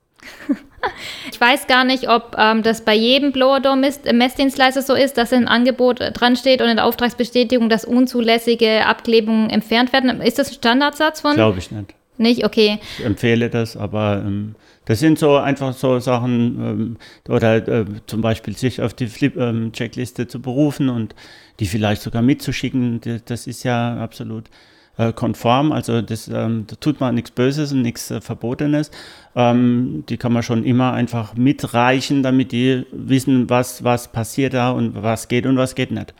ich 1.32 1.40
weiß 1.40 1.66
gar 1.66 1.84
nicht, 1.84 2.08
ob 2.08 2.36
ähm, 2.38 2.62
das 2.62 2.84
bei 2.84 2.94
jedem 2.94 3.32
Blower-Door-Messdienstleister 3.32 4.82
so 4.82 4.94
ist, 4.94 5.16
dass 5.16 5.32
im 5.32 5.48
Angebot 5.48 6.00
dran 6.00 6.36
steht 6.36 6.60
und 6.60 6.68
in 6.68 6.76
der 6.76 6.84
Auftragsbestätigung, 6.84 7.68
dass 7.68 7.84
unzulässige 7.84 8.86
Abklebungen 8.86 9.50
entfernt 9.50 9.92
werden. 9.92 10.20
Ist 10.20 10.38
das 10.38 10.50
ein 10.50 10.54
Standardsatz 10.54 11.20
von? 11.20 11.34
Glaube 11.34 11.58
ich 11.58 11.70
nicht. 11.70 11.94
Nicht? 12.18 12.44
Okay. 12.44 12.78
Ich 12.98 13.04
empfehle 13.04 13.48
das, 13.48 13.78
aber 13.78 14.22
ähm, 14.24 14.54
das 14.86 14.98
sind 14.98 15.18
so 15.18 15.36
einfach 15.36 15.72
so 15.74 15.98
Sachen, 15.98 16.60
ähm, 16.60 16.96
oder 17.28 17.68
äh, 17.68 17.84
zum 18.06 18.20
Beispiel 18.22 18.56
sich 18.56 18.80
auf 18.80 18.94
die 18.94 19.06
Flip-Checkliste 19.06 20.22
ähm, 20.22 20.28
zu 20.28 20.40
berufen 20.40 20.88
und 20.88 21.14
die 21.60 21.66
vielleicht 21.66 22.02
sogar 22.02 22.22
mitzuschicken, 22.22 23.00
das 23.26 23.46
ist 23.46 23.62
ja 23.62 23.96
absolut 23.98 24.46
äh, 24.96 25.12
konform. 25.12 25.72
Also 25.72 26.02
das, 26.02 26.28
ähm, 26.28 26.64
da 26.66 26.76
tut 26.76 27.00
man 27.00 27.14
nichts 27.14 27.30
Böses 27.30 27.72
und 27.72 27.82
nichts 27.82 28.10
äh, 28.10 28.20
Verbotenes. 28.20 28.90
Ähm, 29.34 30.04
die 30.08 30.16
kann 30.16 30.32
man 30.32 30.42
schon 30.42 30.64
immer 30.64 30.92
einfach 30.92 31.34
mitreichen, 31.34 32.22
damit 32.22 32.52
die 32.52 32.84
wissen, 32.92 33.48
was, 33.50 33.84
was 33.84 34.10
passiert 34.12 34.54
da 34.54 34.70
und 34.70 35.02
was 35.02 35.28
geht 35.28 35.46
und 35.46 35.56
was 35.56 35.74
geht 35.74 35.90
nicht. 35.90 36.14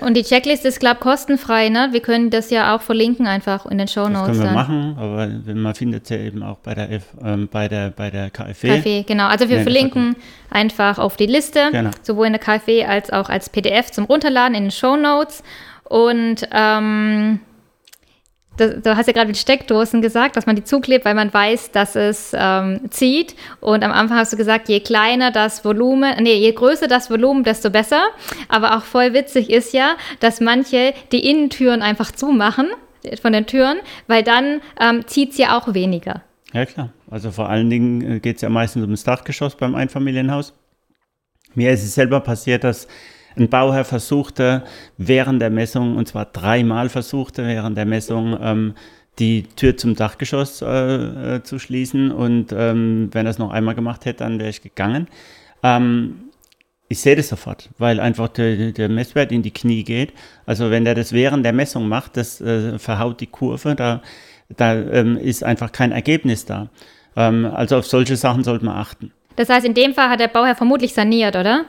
Und 0.00 0.16
die 0.16 0.22
Checkliste 0.22 0.68
ist, 0.68 0.80
glaube 0.80 0.96
ich, 0.96 1.00
kostenfrei, 1.00 1.68
ne? 1.68 1.88
Wir 1.92 2.00
können 2.00 2.30
das 2.30 2.50
ja 2.50 2.74
auch 2.74 2.82
verlinken 2.82 3.26
einfach 3.26 3.66
in 3.66 3.78
den 3.78 3.88
Show 3.88 4.08
Notes. 4.08 4.28
Das 4.28 4.38
können 4.38 4.38
wir 4.38 4.44
dann. 4.44 4.54
machen, 4.54 4.96
aber 4.98 5.54
man 5.54 5.74
findet 5.74 6.04
es 6.04 6.10
ja 6.10 6.16
eben 6.18 6.42
auch 6.42 6.58
bei 6.58 6.74
der, 6.74 6.90
F, 6.90 7.04
ähm, 7.22 7.48
bei 7.50 7.68
der, 7.68 7.90
bei 7.90 8.10
der 8.10 8.30
KfW. 8.30 8.78
KfW, 8.78 9.02
genau. 9.02 9.26
Also 9.26 9.48
wir 9.48 9.58
nee, 9.58 9.62
verlinken 9.62 10.16
einfach 10.50 10.98
auf 10.98 11.16
die 11.16 11.26
Liste, 11.26 11.68
genau. 11.70 11.90
sowohl 12.02 12.26
in 12.26 12.32
der 12.32 12.40
KfW 12.40 12.84
als 12.84 13.12
auch 13.12 13.28
als 13.28 13.50
PDF 13.50 13.90
zum 13.90 14.04
Runterladen 14.04 14.54
in 14.54 14.64
den 14.64 14.70
Show 14.70 14.96
Notes. 14.96 15.42
Und 15.84 16.48
ähm, 16.52 17.40
du 18.60 18.96
hast 18.96 19.06
ja 19.06 19.12
gerade 19.12 19.28
mit 19.28 19.36
Steckdosen 19.36 20.02
gesagt, 20.02 20.36
dass 20.36 20.46
man 20.46 20.56
die 20.56 20.64
zuklebt, 20.64 21.04
weil 21.04 21.14
man 21.14 21.32
weiß, 21.32 21.72
dass 21.72 21.96
es 21.96 22.32
ähm, 22.34 22.80
zieht. 22.90 23.34
Und 23.60 23.82
am 23.82 23.92
Anfang 23.92 24.18
hast 24.18 24.32
du 24.32 24.36
gesagt, 24.36 24.68
je 24.68 24.80
kleiner 24.80 25.30
das 25.30 25.64
Volumen, 25.64 26.14
nee, 26.22 26.34
je 26.34 26.52
größer 26.52 26.86
das 26.86 27.10
Volumen, 27.10 27.44
desto 27.44 27.70
besser. 27.70 28.02
Aber 28.48 28.76
auch 28.76 28.82
voll 28.82 29.14
witzig 29.14 29.50
ist 29.50 29.72
ja, 29.72 29.96
dass 30.20 30.40
manche 30.40 30.94
die 31.12 31.28
Innentüren 31.28 31.82
einfach 31.82 32.12
zumachen 32.12 32.68
von 33.22 33.32
den 33.32 33.46
Türen, 33.46 33.78
weil 34.06 34.22
dann 34.22 34.60
ähm, 34.80 35.06
zieht 35.06 35.32
es 35.32 35.38
ja 35.38 35.58
auch 35.58 35.74
weniger. 35.74 36.22
Ja, 36.52 36.66
klar. 36.66 36.90
Also 37.10 37.30
vor 37.30 37.48
allen 37.48 37.70
Dingen 37.70 38.16
äh, 38.16 38.20
geht 38.20 38.36
es 38.36 38.42
ja 38.42 38.48
meistens 38.48 38.82
ums 38.82 39.04
Dachgeschoss 39.04 39.56
beim 39.56 39.74
Einfamilienhaus. 39.74 40.52
Mir 41.54 41.72
ist 41.72 41.82
es 41.82 41.94
selber 41.94 42.20
passiert, 42.20 42.64
dass 42.64 42.86
ein 43.40 43.48
Bauherr 43.48 43.84
versuchte 43.84 44.62
während 44.98 45.42
der 45.42 45.50
Messung, 45.50 45.96
und 45.96 46.06
zwar 46.06 46.26
dreimal 46.26 46.88
versuchte 46.88 47.46
während 47.46 47.76
der 47.76 47.86
Messung, 47.86 48.38
ähm, 48.40 48.74
die 49.18 49.42
Tür 49.42 49.76
zum 49.76 49.96
Dachgeschoss 49.96 50.62
äh, 50.62 50.66
äh, 51.36 51.42
zu 51.42 51.58
schließen. 51.58 52.10
Und 52.12 52.52
ähm, 52.52 53.10
wenn 53.12 53.26
er 53.26 53.30
es 53.30 53.38
noch 53.38 53.50
einmal 53.50 53.74
gemacht 53.74 54.04
hätte, 54.04 54.24
dann 54.24 54.38
wäre 54.38 54.50
ich 54.50 54.62
gegangen. 54.62 55.08
Ähm, 55.62 56.30
ich 56.88 57.00
sehe 57.00 57.14
das 57.14 57.28
sofort, 57.28 57.68
weil 57.78 58.00
einfach 58.00 58.28
der, 58.28 58.72
der, 58.72 58.88
Messwert 58.88 59.30
in 59.30 59.42
die 59.42 59.52
Knie 59.52 59.84
geht. 59.84 60.12
Also 60.44 60.70
wenn 60.70 60.84
der 60.84 60.94
das 60.94 61.12
während 61.12 61.44
der 61.44 61.52
Messung 61.52 61.88
macht, 61.88 62.16
das 62.16 62.40
äh, 62.40 62.78
verhaut 62.78 63.20
die 63.20 63.28
Kurve, 63.28 63.76
da, 63.76 64.02
da 64.56 64.74
ähm, 64.74 65.16
ist 65.16 65.44
einfach 65.44 65.70
kein 65.70 65.92
Ergebnis 65.92 66.46
da. 66.46 66.68
Ähm, 67.14 67.44
also 67.44 67.76
auf 67.76 67.86
solche 67.86 68.16
Sachen 68.16 68.42
sollte 68.42 68.64
man 68.64 68.76
achten. 68.76 69.12
Das 69.36 69.48
heißt, 69.48 69.64
in 69.64 69.74
dem 69.74 69.94
Fall 69.94 70.08
hat 70.08 70.20
der 70.20 70.28
Bauherr 70.28 70.56
vermutlich 70.56 70.92
saniert, 70.92 71.36
oder? 71.36 71.64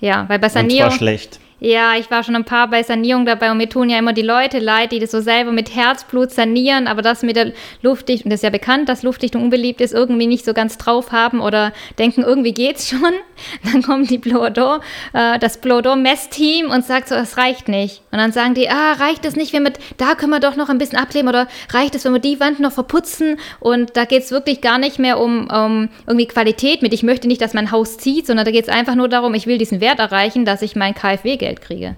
Ja. 0.00 0.28
Weil 0.28 0.38
bei 0.38 0.48
Sanierung. 0.48 0.84
Und 0.84 0.90
zwar 0.90 0.98
schlecht. 0.98 1.40
Ja, 1.60 1.96
ich 1.96 2.08
war 2.08 2.22
schon 2.22 2.36
ein 2.36 2.44
paar 2.44 2.70
bei 2.70 2.84
Sanierung 2.84 3.26
dabei 3.26 3.50
und 3.50 3.56
mir 3.56 3.68
tun 3.68 3.90
ja 3.90 3.98
immer 3.98 4.12
die 4.12 4.22
Leute 4.22 4.60
leid, 4.60 4.92
die 4.92 5.00
das 5.00 5.10
so 5.10 5.20
selber 5.20 5.50
mit 5.50 5.74
Herzblut 5.74 6.30
sanieren, 6.30 6.86
aber 6.86 7.02
das 7.02 7.24
mit 7.24 7.34
der 7.34 7.52
Luftdichtung, 7.82 8.30
das 8.30 8.38
ist 8.38 8.44
ja 8.44 8.50
bekannt, 8.50 8.88
dass 8.88 9.02
Luftdichtung 9.02 9.42
unbeliebt 9.42 9.80
ist, 9.80 9.92
irgendwie 9.92 10.28
nicht 10.28 10.44
so 10.44 10.54
ganz 10.54 10.78
drauf 10.78 11.10
haben 11.10 11.40
oder 11.40 11.72
denken, 11.98 12.22
irgendwie 12.22 12.52
geht's 12.52 12.88
schon. 12.88 13.12
Dann 13.72 13.82
kommt 13.82 14.08
die 14.10 14.18
Blodo, 14.18 14.76
äh, 15.12 15.38
das 15.40 15.60
Blodo-Messteam 15.60 16.70
und 16.70 16.84
sagt 16.84 17.08
so, 17.08 17.16
es 17.16 17.36
reicht 17.36 17.68
nicht. 17.68 18.02
Und 18.10 18.18
dann 18.18 18.32
sagen 18.32 18.54
die, 18.54 18.68
ah, 18.68 18.92
reicht 18.94 19.24
es 19.24 19.36
nicht, 19.36 19.52
wenn 19.52 19.62
wir, 19.62 19.72
da 19.96 20.14
können 20.14 20.30
wir 20.30 20.40
doch 20.40 20.56
noch 20.56 20.68
ein 20.68 20.78
bisschen 20.78 20.98
abkleben 20.98 21.28
oder 21.28 21.46
reicht 21.70 21.94
es, 21.94 22.04
wenn 22.04 22.12
wir 22.12 22.20
die 22.20 22.40
Wand 22.40 22.58
noch 22.58 22.72
verputzen 22.72 23.38
und 23.60 23.96
da 23.96 24.04
geht's 24.04 24.30
wirklich 24.30 24.60
gar 24.60 24.78
nicht 24.78 24.98
mehr 24.98 25.20
um, 25.20 25.48
um 25.48 25.88
irgendwie 26.06 26.26
Qualität 26.26 26.82
mit, 26.82 26.92
ich 26.92 27.02
möchte 27.02 27.28
nicht, 27.28 27.40
dass 27.40 27.54
mein 27.54 27.70
Haus 27.70 27.98
zieht, 27.98 28.26
sondern 28.26 28.44
da 28.44 28.50
geht's 28.50 28.68
einfach 28.68 28.94
nur 28.94 29.08
darum, 29.08 29.34
ich 29.34 29.46
will 29.46 29.58
diesen 29.58 29.80
Wert 29.80 29.98
erreichen, 29.98 30.44
dass 30.44 30.62
ich 30.62 30.74
mein 30.74 30.94
KfW 30.94 31.36
Geld 31.48 31.60
kriege. 31.62 31.96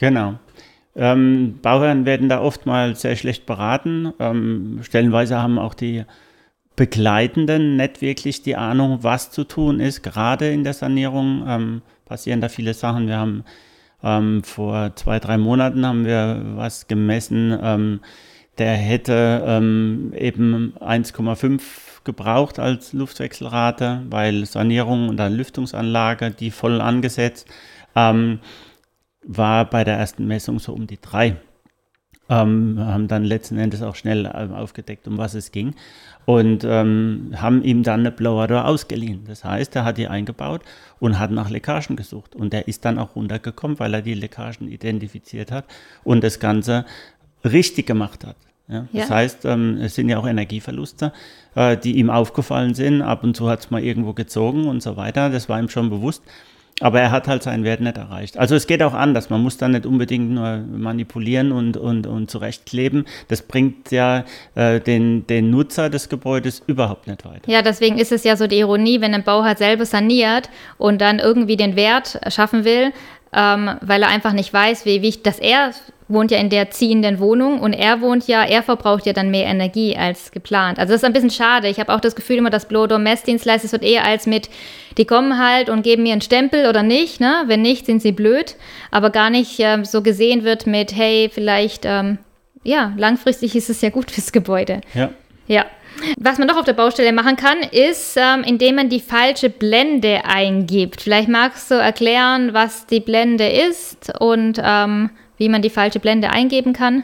Genau. 0.00 0.34
Ähm, 0.94 1.58
Bauherren 1.62 2.06
werden 2.06 2.28
da 2.28 2.40
oftmals 2.40 3.00
sehr 3.00 3.16
schlecht 3.16 3.46
beraten. 3.46 4.12
Ähm, 4.18 4.80
stellenweise 4.82 5.38
haben 5.38 5.58
auch 5.58 5.74
die 5.74 6.04
Begleitenden 6.76 7.76
nicht 7.76 8.00
wirklich 8.00 8.42
die 8.42 8.56
Ahnung, 8.56 8.98
was 9.02 9.30
zu 9.30 9.44
tun 9.44 9.80
ist. 9.80 10.02
Gerade 10.02 10.50
in 10.50 10.64
der 10.64 10.74
Sanierung 10.74 11.44
ähm, 11.46 11.82
passieren 12.04 12.40
da 12.40 12.48
viele 12.48 12.74
Sachen. 12.74 13.08
Wir 13.08 13.18
haben 13.18 13.44
ähm, 14.02 14.42
vor 14.44 14.94
zwei, 14.96 15.18
drei 15.18 15.38
Monaten 15.38 15.84
haben 15.86 16.04
wir 16.04 16.42
was 16.56 16.88
gemessen. 16.88 17.58
Ähm, 17.62 18.00
der 18.58 18.74
hätte 18.74 19.42
ähm, 19.46 20.12
eben 20.16 20.74
1,5 20.78 21.60
gebraucht 22.04 22.58
als 22.58 22.92
Luftwechselrate, 22.92 24.02
weil 24.10 24.44
Sanierung 24.44 25.08
und 25.08 25.16
dann 25.16 25.34
Lüftungsanlage, 25.34 26.30
die 26.30 26.50
voll 26.50 26.80
angesetzt. 26.80 27.48
Ähm, 27.94 28.40
war 29.24 29.68
bei 29.68 29.84
der 29.84 29.96
ersten 29.96 30.26
Messung 30.26 30.58
so 30.58 30.72
um 30.72 30.86
die 30.86 31.00
drei. 31.00 31.36
Ähm, 32.28 32.76
haben 32.78 33.08
dann 33.08 33.24
letzten 33.24 33.58
Endes 33.58 33.82
auch 33.82 33.96
schnell 33.96 34.26
äh, 34.26 34.48
aufgedeckt, 34.54 35.06
um 35.06 35.18
was 35.18 35.34
es 35.34 35.52
ging. 35.52 35.74
Und 36.24 36.64
ähm, 36.64 37.32
haben 37.36 37.62
ihm 37.64 37.82
dann 37.82 38.00
eine 38.00 38.12
Blower 38.12 38.46
Door 38.46 38.66
ausgeliehen. 38.66 39.24
Das 39.26 39.44
heißt, 39.44 39.74
er 39.74 39.84
hat 39.84 39.98
die 39.98 40.06
eingebaut 40.06 40.62
und 41.00 41.18
hat 41.18 41.32
nach 41.32 41.50
Leckagen 41.50 41.96
gesucht. 41.96 42.36
Und 42.36 42.54
er 42.54 42.68
ist 42.68 42.84
dann 42.84 42.98
auch 42.98 43.16
runtergekommen, 43.16 43.78
weil 43.80 43.92
er 43.92 44.02
die 44.02 44.14
Leckagen 44.14 44.70
identifiziert 44.70 45.50
hat 45.50 45.64
und 46.04 46.22
das 46.22 46.38
Ganze 46.38 46.86
richtig 47.44 47.86
gemacht 47.86 48.24
hat. 48.24 48.36
Ja? 48.68 48.86
Das 48.92 49.08
ja. 49.08 49.14
heißt, 49.14 49.44
ähm, 49.44 49.78
es 49.80 49.94
sind 49.96 50.08
ja 50.08 50.18
auch 50.18 50.26
Energieverluste, 50.26 51.12
äh, 51.54 51.76
die 51.76 51.98
ihm 51.98 52.08
aufgefallen 52.08 52.74
sind. 52.74 53.02
Ab 53.02 53.24
und 53.24 53.36
zu 53.36 53.48
hat 53.48 53.60
es 53.60 53.70
mal 53.70 53.82
irgendwo 53.82 54.12
gezogen 54.12 54.68
und 54.68 54.82
so 54.82 54.96
weiter. 54.96 55.28
Das 55.28 55.48
war 55.48 55.58
ihm 55.58 55.68
schon 55.68 55.90
bewusst. 55.90 56.22
Aber 56.82 57.00
er 57.00 57.10
hat 57.10 57.28
halt 57.28 57.42
seinen 57.42 57.64
Wert 57.64 57.80
nicht 57.80 57.96
erreicht. 57.96 58.38
Also 58.38 58.54
es 58.54 58.66
geht 58.66 58.82
auch 58.82 58.94
anders. 58.94 59.30
Man 59.30 59.42
muss 59.42 59.56
dann 59.56 59.72
nicht 59.72 59.86
unbedingt 59.86 60.30
nur 60.30 60.58
manipulieren 60.58 61.52
und, 61.52 61.76
und, 61.76 62.06
und 62.06 62.30
zurechtkleben. 62.30 63.06
Das 63.28 63.42
bringt 63.42 63.90
ja 63.90 64.24
äh, 64.54 64.80
den, 64.80 65.26
den 65.26 65.50
Nutzer 65.50 65.90
des 65.90 66.08
Gebäudes 66.08 66.62
überhaupt 66.66 67.06
nicht 67.06 67.24
weiter. 67.24 67.50
Ja, 67.50 67.62
deswegen 67.62 67.98
ist 67.98 68.12
es 68.12 68.24
ja 68.24 68.36
so 68.36 68.46
die 68.46 68.58
Ironie, 68.58 69.00
wenn 69.00 69.14
ein 69.14 69.22
Bauherr 69.22 69.56
selber 69.56 69.86
saniert 69.86 70.50
und 70.78 71.00
dann 71.00 71.18
irgendwie 71.18 71.56
den 71.56 71.76
Wert 71.76 72.20
schaffen 72.28 72.64
will, 72.64 72.92
ähm, 73.32 73.70
weil 73.80 74.02
er 74.02 74.08
einfach 74.08 74.32
nicht 74.32 74.52
weiß, 74.52 74.84
wie 74.84 75.02
wichtig, 75.02 75.24
dass 75.24 75.38
er 75.38 75.70
wohnt 76.12 76.30
ja 76.30 76.38
in 76.38 76.50
der 76.50 76.70
ziehenden 76.70 77.18
Wohnung 77.18 77.60
und 77.60 77.72
er 77.72 78.00
wohnt 78.00 78.26
ja, 78.26 78.44
er 78.44 78.62
verbraucht 78.62 79.06
ja 79.06 79.12
dann 79.12 79.30
mehr 79.30 79.46
Energie 79.46 79.96
als 79.96 80.30
geplant. 80.30 80.78
Also 80.78 80.92
das 80.92 81.02
ist 81.02 81.04
ein 81.04 81.12
bisschen 81.12 81.30
schade. 81.30 81.68
Ich 81.68 81.80
habe 81.80 81.92
auch 81.92 82.00
das 82.00 82.14
Gefühl 82.14 82.36
immer, 82.36 82.50
dass 82.50 82.66
Blodo 82.66 82.98
Messdienstleister 82.98 83.66
es 83.66 83.72
wird 83.72 83.82
eher 83.82 84.04
als 84.04 84.26
mit, 84.26 84.50
die 84.98 85.04
kommen 85.04 85.38
halt 85.38 85.68
und 85.68 85.82
geben 85.82 86.02
mir 86.02 86.12
einen 86.12 86.20
Stempel 86.20 86.68
oder 86.68 86.82
nicht, 86.82 87.20
ne? 87.20 87.44
Wenn 87.46 87.62
nicht, 87.62 87.86
sind 87.86 88.02
sie 88.02 88.12
blöd, 88.12 88.56
aber 88.90 89.10
gar 89.10 89.30
nicht 89.30 89.58
ähm, 89.58 89.84
so 89.84 90.02
gesehen 90.02 90.44
wird 90.44 90.66
mit, 90.66 90.94
hey, 90.94 91.30
vielleicht, 91.32 91.84
ähm, 91.84 92.18
ja, 92.64 92.92
langfristig 92.96 93.56
ist 93.56 93.70
es 93.70 93.80
ja 93.80 93.90
gut 93.90 94.10
fürs 94.10 94.32
Gebäude. 94.32 94.80
Ja. 94.94 95.10
Ja. 95.46 95.66
Was 96.16 96.38
man 96.38 96.48
noch 96.48 96.56
auf 96.56 96.64
der 96.64 96.72
Baustelle 96.72 97.12
machen 97.12 97.36
kann, 97.36 97.58
ist, 97.70 98.16
ähm, 98.16 98.42
indem 98.44 98.76
man 98.76 98.88
die 98.88 99.00
falsche 99.00 99.50
Blende 99.50 100.24
eingibt. 100.24 101.02
Vielleicht 101.02 101.28
magst 101.28 101.70
du 101.70 101.74
erklären, 101.74 102.54
was 102.54 102.86
die 102.86 103.00
Blende 103.00 103.46
ist 103.46 104.12
und 104.18 104.60
ähm, 104.62 105.10
wie 105.42 105.48
man 105.48 105.60
die 105.60 105.70
falsche 105.70 105.98
Blende 105.98 106.30
eingeben 106.30 106.72
kann. 106.72 107.02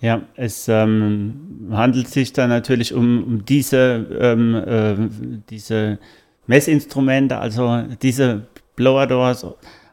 Ja, 0.00 0.20
es 0.36 0.68
ähm, 0.68 1.70
handelt 1.70 2.08
sich 2.08 2.34
da 2.34 2.46
natürlich 2.46 2.92
um, 2.92 3.24
um 3.24 3.44
diese, 3.46 4.06
ähm, 4.20 4.54
äh, 4.54 5.40
diese 5.48 5.98
Messinstrumente, 6.46 7.38
also 7.38 7.84
diese 8.02 8.48
Blower 8.76 9.06
Doors, 9.06 9.46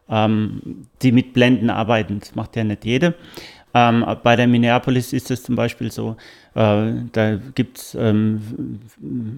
ähm, 0.09 0.85
die 1.01 1.13
mit 1.13 1.31
Blenden 1.31 1.69
arbeiten. 1.69 2.19
Das 2.19 2.35
macht 2.35 2.57
ja 2.57 2.65
nicht 2.65 2.83
jede. 2.83 3.13
Ähm, 3.73 4.05
bei 4.21 4.35
der 4.35 4.47
Minneapolis 4.47 5.13
ist 5.13 5.31
es 5.31 5.43
zum 5.43 5.55
Beispiel 5.55 5.93
so, 5.93 6.17
äh, 6.55 6.91
da 7.13 7.39
gibt 7.55 7.77
es 7.77 7.95
ähm, 7.95 8.81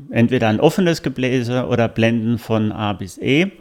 entweder 0.09 0.47
ein 0.47 0.59
offenes 0.59 1.03
Gebläse 1.03 1.67
oder 1.67 1.87
Blenden 1.87 2.39
von 2.39 2.71
A 2.71 2.93
bis 2.93 3.19
E, 3.19 3.51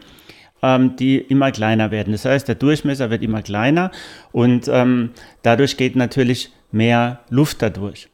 ähm, 0.63 0.95
die 0.95 1.17
immer 1.17 1.51
kleiner 1.51 1.91
werden. 1.91 2.13
Das 2.13 2.25
heißt, 2.25 2.47
der 2.47 2.55
Durchmesser 2.55 3.11
wird 3.11 3.21
immer 3.21 3.43
kleiner 3.43 3.91
und 4.31 4.67
ähm, 4.71 5.11
dadurch 5.43 5.77
geht 5.77 5.95
natürlich 5.95 6.51
mehr 6.71 7.19
Luft 7.29 7.61
dadurch. 7.61 8.07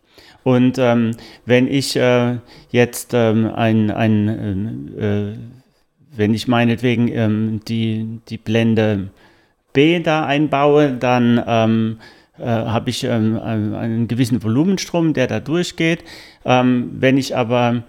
Und 0.44 0.78
ähm, 0.78 1.12
wenn 1.46 1.68
ich 1.68 1.96
äh, 1.96 2.38
jetzt 2.72 3.14
ähm, 3.14 3.52
ein, 3.54 3.92
ein 3.92 4.98
äh, 4.98 5.38
wenn 6.16 6.34
ich 6.34 6.48
meinetwegen 6.48 7.08
ähm, 7.10 7.62
die, 7.68 8.20
die 8.30 8.38
Blende 8.38 9.10
B 9.74 10.00
da 10.00 10.26
einbaue, 10.26 10.94
dann 10.94 11.44
ähm, 11.46 11.98
äh, 12.40 12.46
habe 12.46 12.90
ich 12.90 13.04
ähm, 13.04 13.40
einen 13.40 14.08
gewissen 14.08 14.42
Volumenstrom, 14.42 15.14
der 15.14 15.28
da 15.28 15.40
durchgeht. 15.40 16.04
Ähm, 16.46 16.92
wenn 16.94 17.18
ich 17.18 17.36
aber 17.36 17.84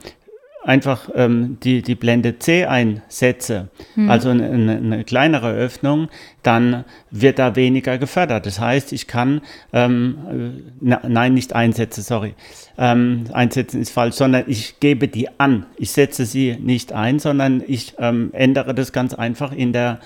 einfach 0.62 1.08
ähm, 1.14 1.58
die, 1.62 1.82
die 1.82 1.94
Blende 1.94 2.38
C 2.38 2.66
einsetze, 2.66 3.68
hm. 3.94 4.10
also 4.10 4.28
eine, 4.30 4.76
eine, 4.76 5.04
kleinere 5.04 5.52
Öffnung, 5.52 6.08
dann 6.42 6.84
wird 7.10 7.38
da 7.38 7.56
weniger 7.56 7.98
gefördert. 7.98 8.46
Das 8.46 8.60
heißt, 8.60 8.92
ich 8.92 9.06
kann, 9.06 9.40
ähm, 9.72 10.62
na, 10.80 11.00
nein, 11.06 11.34
nicht 11.34 11.54
einsetzen, 11.54 12.02
sorry, 12.02 12.34
ähm, 12.76 13.24
einsetzen 13.32 13.80
ist 13.80 13.90
falsch, 13.90 14.16
sondern 14.16 14.44
ich 14.46 14.80
gebe 14.80 15.08
die 15.08 15.28
an. 15.38 15.66
Ich 15.76 15.92
setze 15.92 16.26
sie 16.26 16.56
nicht 16.60 16.92
ein, 16.92 17.18
sondern 17.18 17.62
ich 17.66 17.94
ähm, 17.98 18.30
ändere 18.32 18.74
das 18.74 18.92
ganz 18.92 19.14
einfach 19.14 19.52
in 19.52 19.72
der, 19.72 20.00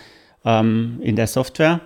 ähm, 0.44 1.00
in 1.02 1.16
der 1.16 1.26
Software 1.26 1.80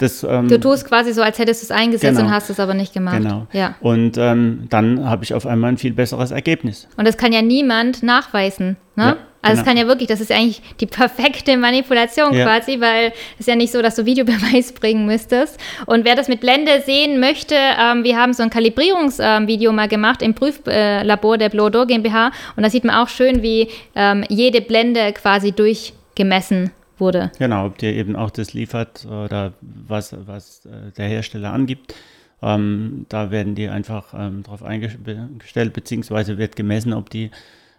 das, 0.00 0.24
ähm, 0.24 0.48
du 0.48 0.58
tust 0.58 0.86
quasi 0.86 1.12
so, 1.12 1.20
als 1.20 1.38
hättest 1.38 1.62
du 1.62 1.66
es 1.66 1.70
eingesetzt 1.70 2.16
genau, 2.16 2.28
und 2.28 2.34
hast 2.34 2.48
es 2.48 2.58
aber 2.58 2.72
nicht 2.72 2.94
gemacht. 2.94 3.18
Genau. 3.18 3.46
Ja. 3.52 3.74
Und 3.80 4.16
ähm, 4.16 4.66
dann 4.70 5.04
habe 5.04 5.24
ich 5.24 5.34
auf 5.34 5.46
einmal 5.46 5.72
ein 5.72 5.76
viel 5.76 5.92
besseres 5.92 6.30
Ergebnis. 6.30 6.88
Und 6.96 7.06
das 7.06 7.18
kann 7.18 7.34
ja 7.34 7.42
niemand 7.42 8.02
nachweisen. 8.02 8.78
Ne? 8.96 9.04
Ja, 9.04 9.08
also 9.08 9.18
genau. 9.42 9.52
es 9.52 9.64
kann 9.64 9.76
ja 9.76 9.86
wirklich, 9.86 10.08
das 10.08 10.22
ist 10.22 10.32
eigentlich 10.32 10.62
die 10.80 10.86
perfekte 10.86 11.58
Manipulation 11.58 12.32
ja. 12.32 12.46
quasi, 12.46 12.80
weil 12.80 13.12
es 13.34 13.40
ist 13.40 13.48
ja 13.48 13.56
nicht 13.56 13.72
so, 13.72 13.82
dass 13.82 13.94
du 13.96 14.06
Videobeweis 14.06 14.72
bringen 14.80 15.04
müsstest. 15.04 15.60
Und 15.84 16.06
wer 16.06 16.14
das 16.16 16.28
mit 16.28 16.40
Blende 16.40 16.80
sehen 16.86 17.20
möchte, 17.20 17.54
ähm, 17.54 18.02
wir 18.02 18.16
haben 18.16 18.32
so 18.32 18.42
ein 18.42 18.48
Kalibrierungsvideo 18.48 19.70
ähm, 19.70 19.76
mal 19.76 19.88
gemacht 19.88 20.22
im 20.22 20.32
Prüflabor 20.32 21.36
der 21.36 21.50
Blodo 21.50 21.84
GmbH 21.84 22.32
und 22.56 22.62
da 22.62 22.70
sieht 22.70 22.84
man 22.84 22.96
auch 22.96 23.08
schön, 23.08 23.42
wie 23.42 23.68
ähm, 23.94 24.24
jede 24.30 24.62
Blende 24.62 25.12
quasi 25.12 25.52
durchgemessen 25.52 26.70
wurde. 27.00 27.32
Genau, 27.38 27.66
ob 27.66 27.78
dir 27.78 27.92
eben 27.92 28.16
auch 28.16 28.30
das 28.30 28.52
liefert 28.52 29.06
oder 29.06 29.52
was, 29.60 30.14
was 30.26 30.66
äh, 30.66 30.92
der 30.96 31.08
Hersteller 31.08 31.52
angibt. 31.52 31.94
Ähm, 32.42 33.06
da 33.08 33.30
werden 33.30 33.54
die 33.54 33.68
einfach 33.68 34.14
ähm, 34.16 34.42
darauf 34.42 34.62
eingestellt, 34.62 35.72
beziehungsweise 35.72 36.38
wird 36.38 36.56
gemessen, 36.56 36.92
ob 36.92 37.10
die 37.10 37.30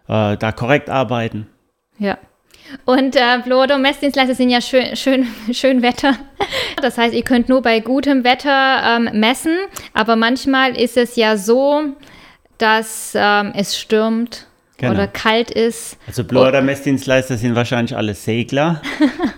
äh, 0.08 0.36
da 0.36 0.52
korrekt 0.52 0.88
arbeiten. 0.88 1.46
Ja. 1.98 2.18
Und 2.84 3.16
äh, 3.16 3.38
Blodo 3.44 3.76
Messdienstleister 3.76 4.34
sind 4.34 4.50
ja 4.50 4.60
schön, 4.60 4.96
schön, 4.96 5.26
schön 5.52 5.82
Wetter. 5.82 6.14
Das 6.80 6.98
heißt, 6.98 7.14
ihr 7.14 7.22
könnt 7.22 7.48
nur 7.48 7.62
bei 7.62 7.78
gutem 7.78 8.24
Wetter 8.24 8.82
ähm, 8.84 9.20
messen, 9.20 9.56
aber 9.94 10.16
manchmal 10.16 10.76
ist 10.76 10.96
es 10.96 11.14
ja 11.14 11.36
so, 11.36 11.92
dass 12.58 13.12
ähm, 13.14 13.52
es 13.54 13.78
stürmt 13.78 14.48
genau. 14.88 14.94
oder 14.94 15.08
kalt 15.08 15.50
ist. 15.50 15.96
Also 16.06 16.24
Blower-Messdienstleister 16.24 17.36
sind 17.36 17.54
wahrscheinlich 17.54 17.96
alle 17.96 18.14
Segler. 18.14 18.82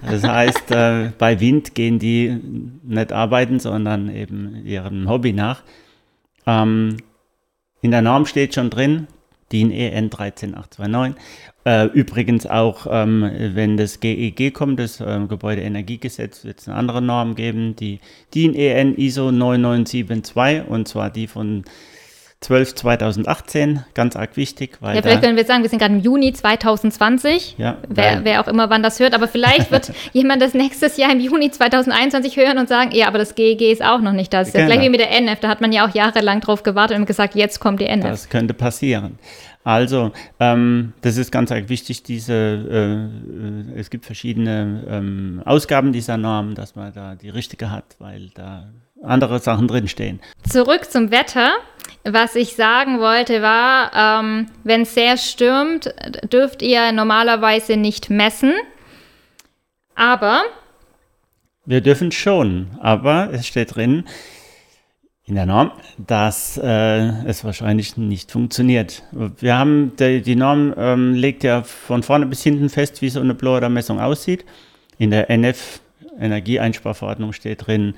Das 0.09 0.23
heißt, 0.23 0.71
äh, 0.71 1.13
bei 1.19 1.41
Wind 1.41 1.75
gehen 1.75 1.99
die 1.99 2.39
nicht 2.83 3.13
arbeiten, 3.13 3.61
sondern 3.61 4.15
eben 4.15 4.65
ihrem 4.65 5.09
Hobby 5.09 5.33
nach. 5.33 5.63
Ähm, 6.47 6.99
in 7.81 7.91
der 7.91 8.03
Norm 8.03 8.27
steht 8.27 8.55
schon 8.55 8.71
drin, 8.71 9.07
DIN 9.53 9.71
EN 9.71 10.11
13829. 10.11 11.23
Äh, 11.67 11.87
übrigens 11.87 12.47
auch, 12.47 12.87
ähm, 12.91 13.31
wenn 13.55 13.77
das 13.77 14.01
GEG 14.01 14.41
e 14.41 14.51
kommt, 14.51 14.79
das 14.79 15.01
äh, 15.01 15.21
Gebäudeenergiegesetz, 15.27 16.45
wird 16.45 16.61
es 16.61 16.69
eine 16.69 16.77
andere 16.77 17.01
Norm 17.01 17.35
geben, 17.35 17.75
die 17.77 18.01
DIN 18.35 18.55
EN 18.55 18.97
ISO 18.97 19.33
9972 19.33 20.69
und 20.69 20.89
zwar 20.89 21.09
die 21.11 21.27
von 21.27 21.65
12 22.41 22.75
2018, 22.75 23.85
ganz 23.95 24.17
arg 24.17 24.37
wichtig. 24.37 24.77
Weil 24.81 24.97
ja, 24.97 25.03
vielleicht 25.03 25.23
können 25.23 25.37
wir 25.37 25.45
sagen, 25.45 25.63
wir 25.63 25.71
sind 25.71 25.79
gerade 25.79 25.95
im 25.95 26.01
Juni 26.01 26.33
2020, 26.33 27.55
ja, 27.57 27.79
wer, 27.89 28.25
wer, 28.25 28.41
auch 28.43 28.49
immer 28.49 28.69
wann 28.69 28.83
das 28.83 29.01
hört, 29.01 29.15
aber 29.15 29.29
vielleicht 29.29 29.71
wird 29.71 29.93
jemand 30.13 30.43
das 30.43 30.53
nächstes 30.53 30.97
Jahr 30.99 31.11
im 31.11 31.21
Juni 31.21 31.51
2021 31.51 32.37
hören 32.37 32.59
und 32.59 32.69
sagen, 32.69 32.91
ja, 32.93 33.09
aber 33.09 33.19
das 33.19 33.35
GEG 33.35 33.73
ist 33.73 33.83
auch 33.83 34.01
noch 34.01 34.13
nicht 34.13 34.33
da. 34.33 34.41
Das 34.41 34.49
ist 34.49 34.55
genau. 34.55 34.69
ja 34.69 34.75
gleich 34.75 34.85
wie 34.85 34.91
mit 34.91 35.01
der 35.01 35.11
NF, 35.11 35.41
da 35.41 35.49
hat 35.49 35.61
man 35.61 35.73
ja 35.73 35.87
auch 35.87 35.95
jahrelang 35.95 36.41
drauf 36.41 36.63
gewartet 36.63 36.99
und 36.99 37.07
gesagt, 37.07 37.35
jetzt 37.35 37.61
kommt 37.61 37.81
die 37.81 37.87
NF. 37.87 38.11
Das 38.11 38.29
könnte 38.29 38.53
passieren. 38.53 39.19
Also, 39.65 40.13
ähm, 40.41 40.93
das 41.01 41.17
ist 41.17 41.33
ganz 41.33 41.51
arg 41.51 41.71
wichtig, 41.71 42.03
diese, 42.03 42.35
äh, 42.35 43.79
es 43.81 43.89
gibt 43.89 44.05
verschiedene 44.05 44.85
ähm, 44.87 45.43
Ausgaben 45.47 45.93
dieser 45.93 46.19
Norm, 46.19 46.55
dass 46.55 46.77
man 46.77 46.93
da 46.93 47.15
die 47.15 47.31
richtige 47.31 47.71
hat, 47.71 47.97
weil 47.99 48.29
da 48.35 48.69
andere 49.05 49.39
Sachen 49.39 49.69
drinstehen. 49.69 50.21
Zurück 50.49 50.91
zum 50.91 51.11
Wetter. 51.11 51.51
Was 52.07 52.35
ich 52.35 52.55
sagen 52.55 53.01
wollte 53.01 53.41
war, 53.41 54.21
ähm, 54.23 54.47
wenn 54.63 54.83
es 54.83 54.95
sehr 54.95 55.17
stürmt, 55.17 55.95
dürft 56.31 56.61
ihr 56.61 56.93
normalerweise 56.93 57.79
nicht 57.79 58.11
messen. 58.11 58.53
Aber. 59.95 60.43
Wir 61.65 61.81
dürfen 61.81 62.13
schon, 62.13 62.69
aber 62.81 63.31
es 63.33 63.47
steht 63.47 63.75
drin 63.75 64.05
in 65.27 65.37
der 65.37 65.47
Norm, 65.47 65.73
dass 65.97 66.59
äh, 66.63 67.25
es 67.25 67.45
wahrscheinlich 67.45 67.97
nicht 67.97 68.31
funktioniert. 68.31 69.03
Wir 69.13 69.57
haben, 69.57 69.97
die, 69.97 70.21
die 70.21 70.37
Norm 70.37 70.75
ähm, 70.77 71.15
legt 71.15 71.43
ja 71.43 71.63
von 71.63 72.03
vorne 72.03 72.27
bis 72.27 72.43
hinten 72.43 72.69
fest, 72.69 73.01
wie 73.01 73.09
so 73.09 73.21
eine 73.21 73.35
Blower-Messung 73.35 74.01
aussieht. 74.01 74.45
In 74.99 75.11
der 75.11 75.31
NF 75.31 75.81
Energieeinsparverordnung 76.21 77.33
steht 77.33 77.67
drin, 77.67 77.95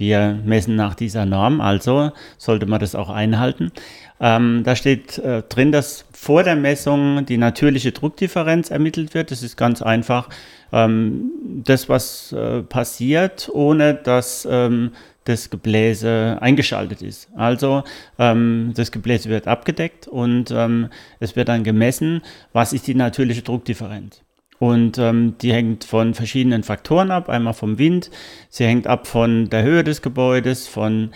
wir 0.00 0.40
messen 0.44 0.76
nach 0.76 0.94
dieser 0.94 1.26
Norm, 1.26 1.60
also 1.60 2.10
sollte 2.38 2.64
man 2.64 2.80
das 2.80 2.94
auch 2.94 3.10
einhalten. 3.10 3.70
Ähm, 4.18 4.62
da 4.64 4.74
steht 4.74 5.18
äh, 5.18 5.42
drin, 5.42 5.72
dass 5.72 6.06
vor 6.12 6.42
der 6.42 6.56
Messung 6.56 7.26
die 7.26 7.36
natürliche 7.36 7.92
Druckdifferenz 7.92 8.70
ermittelt 8.70 9.14
wird. 9.14 9.30
Das 9.30 9.42
ist 9.42 9.56
ganz 9.56 9.82
einfach 9.82 10.30
ähm, 10.72 11.30
das, 11.64 11.88
was 11.88 12.32
äh, 12.32 12.62
passiert, 12.62 13.50
ohne 13.52 13.94
dass 13.94 14.48
ähm, 14.50 14.92
das 15.24 15.50
Gebläse 15.50 16.38
eingeschaltet 16.40 17.02
ist. 17.02 17.28
Also 17.36 17.84
ähm, 18.18 18.72
das 18.74 18.92
Gebläse 18.92 19.28
wird 19.28 19.46
abgedeckt 19.46 20.08
und 20.08 20.50
ähm, 20.50 20.88
es 21.20 21.36
wird 21.36 21.48
dann 21.48 21.62
gemessen, 21.62 22.22
was 22.52 22.72
ist 22.72 22.86
die 22.86 22.94
natürliche 22.94 23.42
Druckdifferenz. 23.42 24.22
Und 24.60 24.98
ähm, 24.98 25.36
die 25.40 25.54
hängt 25.54 25.84
von 25.84 26.12
verschiedenen 26.12 26.62
Faktoren 26.62 27.10
ab. 27.10 27.30
Einmal 27.30 27.54
vom 27.54 27.78
Wind, 27.78 28.10
sie 28.50 28.66
hängt 28.66 28.86
ab 28.86 29.06
von 29.06 29.48
der 29.48 29.62
Höhe 29.62 29.82
des 29.82 30.02
Gebäudes, 30.02 30.68
von 30.68 31.12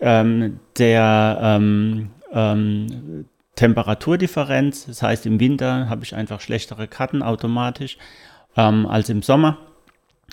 ähm, 0.00 0.60
der 0.78 1.38
ähm, 1.42 2.08
ähm, 2.32 3.26
Temperaturdifferenz. 3.54 4.86
Das 4.86 5.02
heißt, 5.02 5.26
im 5.26 5.38
Winter 5.38 5.90
habe 5.90 6.04
ich 6.04 6.14
einfach 6.14 6.40
schlechtere 6.40 6.88
Karten 6.88 7.22
automatisch 7.22 7.98
ähm, 8.56 8.86
als 8.86 9.10
im 9.10 9.22
Sommer. 9.22 9.58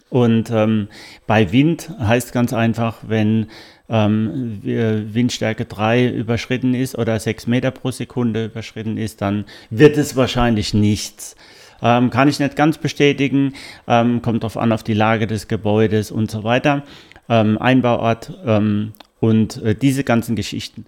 Und 0.10 0.50
ähm, 0.50 0.88
bei 1.28 1.52
Wind 1.52 1.92
heißt 2.00 2.32
ganz 2.32 2.54
einfach, 2.54 3.00
wenn 3.06 3.48
ähm, 3.90 4.62
Windstärke 4.64 5.66
3 5.66 6.08
überschritten 6.08 6.76
ist 6.76 6.98
oder 6.98 7.20
6 7.20 7.48
Meter 7.48 7.72
pro 7.72 7.92
Sekunde 7.92 8.46
überschritten 8.46 8.98
ist, 8.98 9.22
dann 9.22 9.44
wird 9.70 9.98
es 9.98 10.16
wahrscheinlich 10.16 10.74
nichts. 10.74 11.36
Ähm, 11.84 12.10
kann 12.10 12.30
ich 12.30 12.40
nicht 12.40 12.56
ganz 12.56 12.78
bestätigen, 12.78 13.54
ähm, 13.88 14.22
kommt 14.22 14.44
darauf 14.44 14.58
an, 14.58 14.72
auf 14.72 14.84
die 14.84 14.94
Lage 14.94 15.28
des 15.28 15.50
Gebäudes 15.50 16.12
und 16.12 16.32
so 16.32 16.44
weiter, 16.46 16.84
ähm, 17.28 17.58
Einbauort 17.58 18.32
ähm, 18.46 18.94
und 19.20 19.62
äh, 19.62 19.76
diese 19.76 20.06
ganzen 20.06 20.38
Geschichten. 20.38 20.86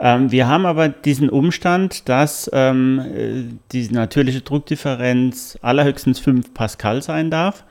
Ähm, 0.00 0.32
wir 0.32 0.48
haben 0.48 0.66
aber 0.66 0.88
diesen 0.88 1.30
Umstand, 1.30 2.08
dass 2.08 2.50
ähm, 2.52 2.98
äh, 2.98 3.44
die 3.70 3.88
natürliche 3.92 4.40
Druckdifferenz 4.40 5.58
allerhöchstens 5.62 6.18
5 6.18 6.52
Pascal 6.54 7.02
sein 7.02 7.30
darf. 7.30 7.64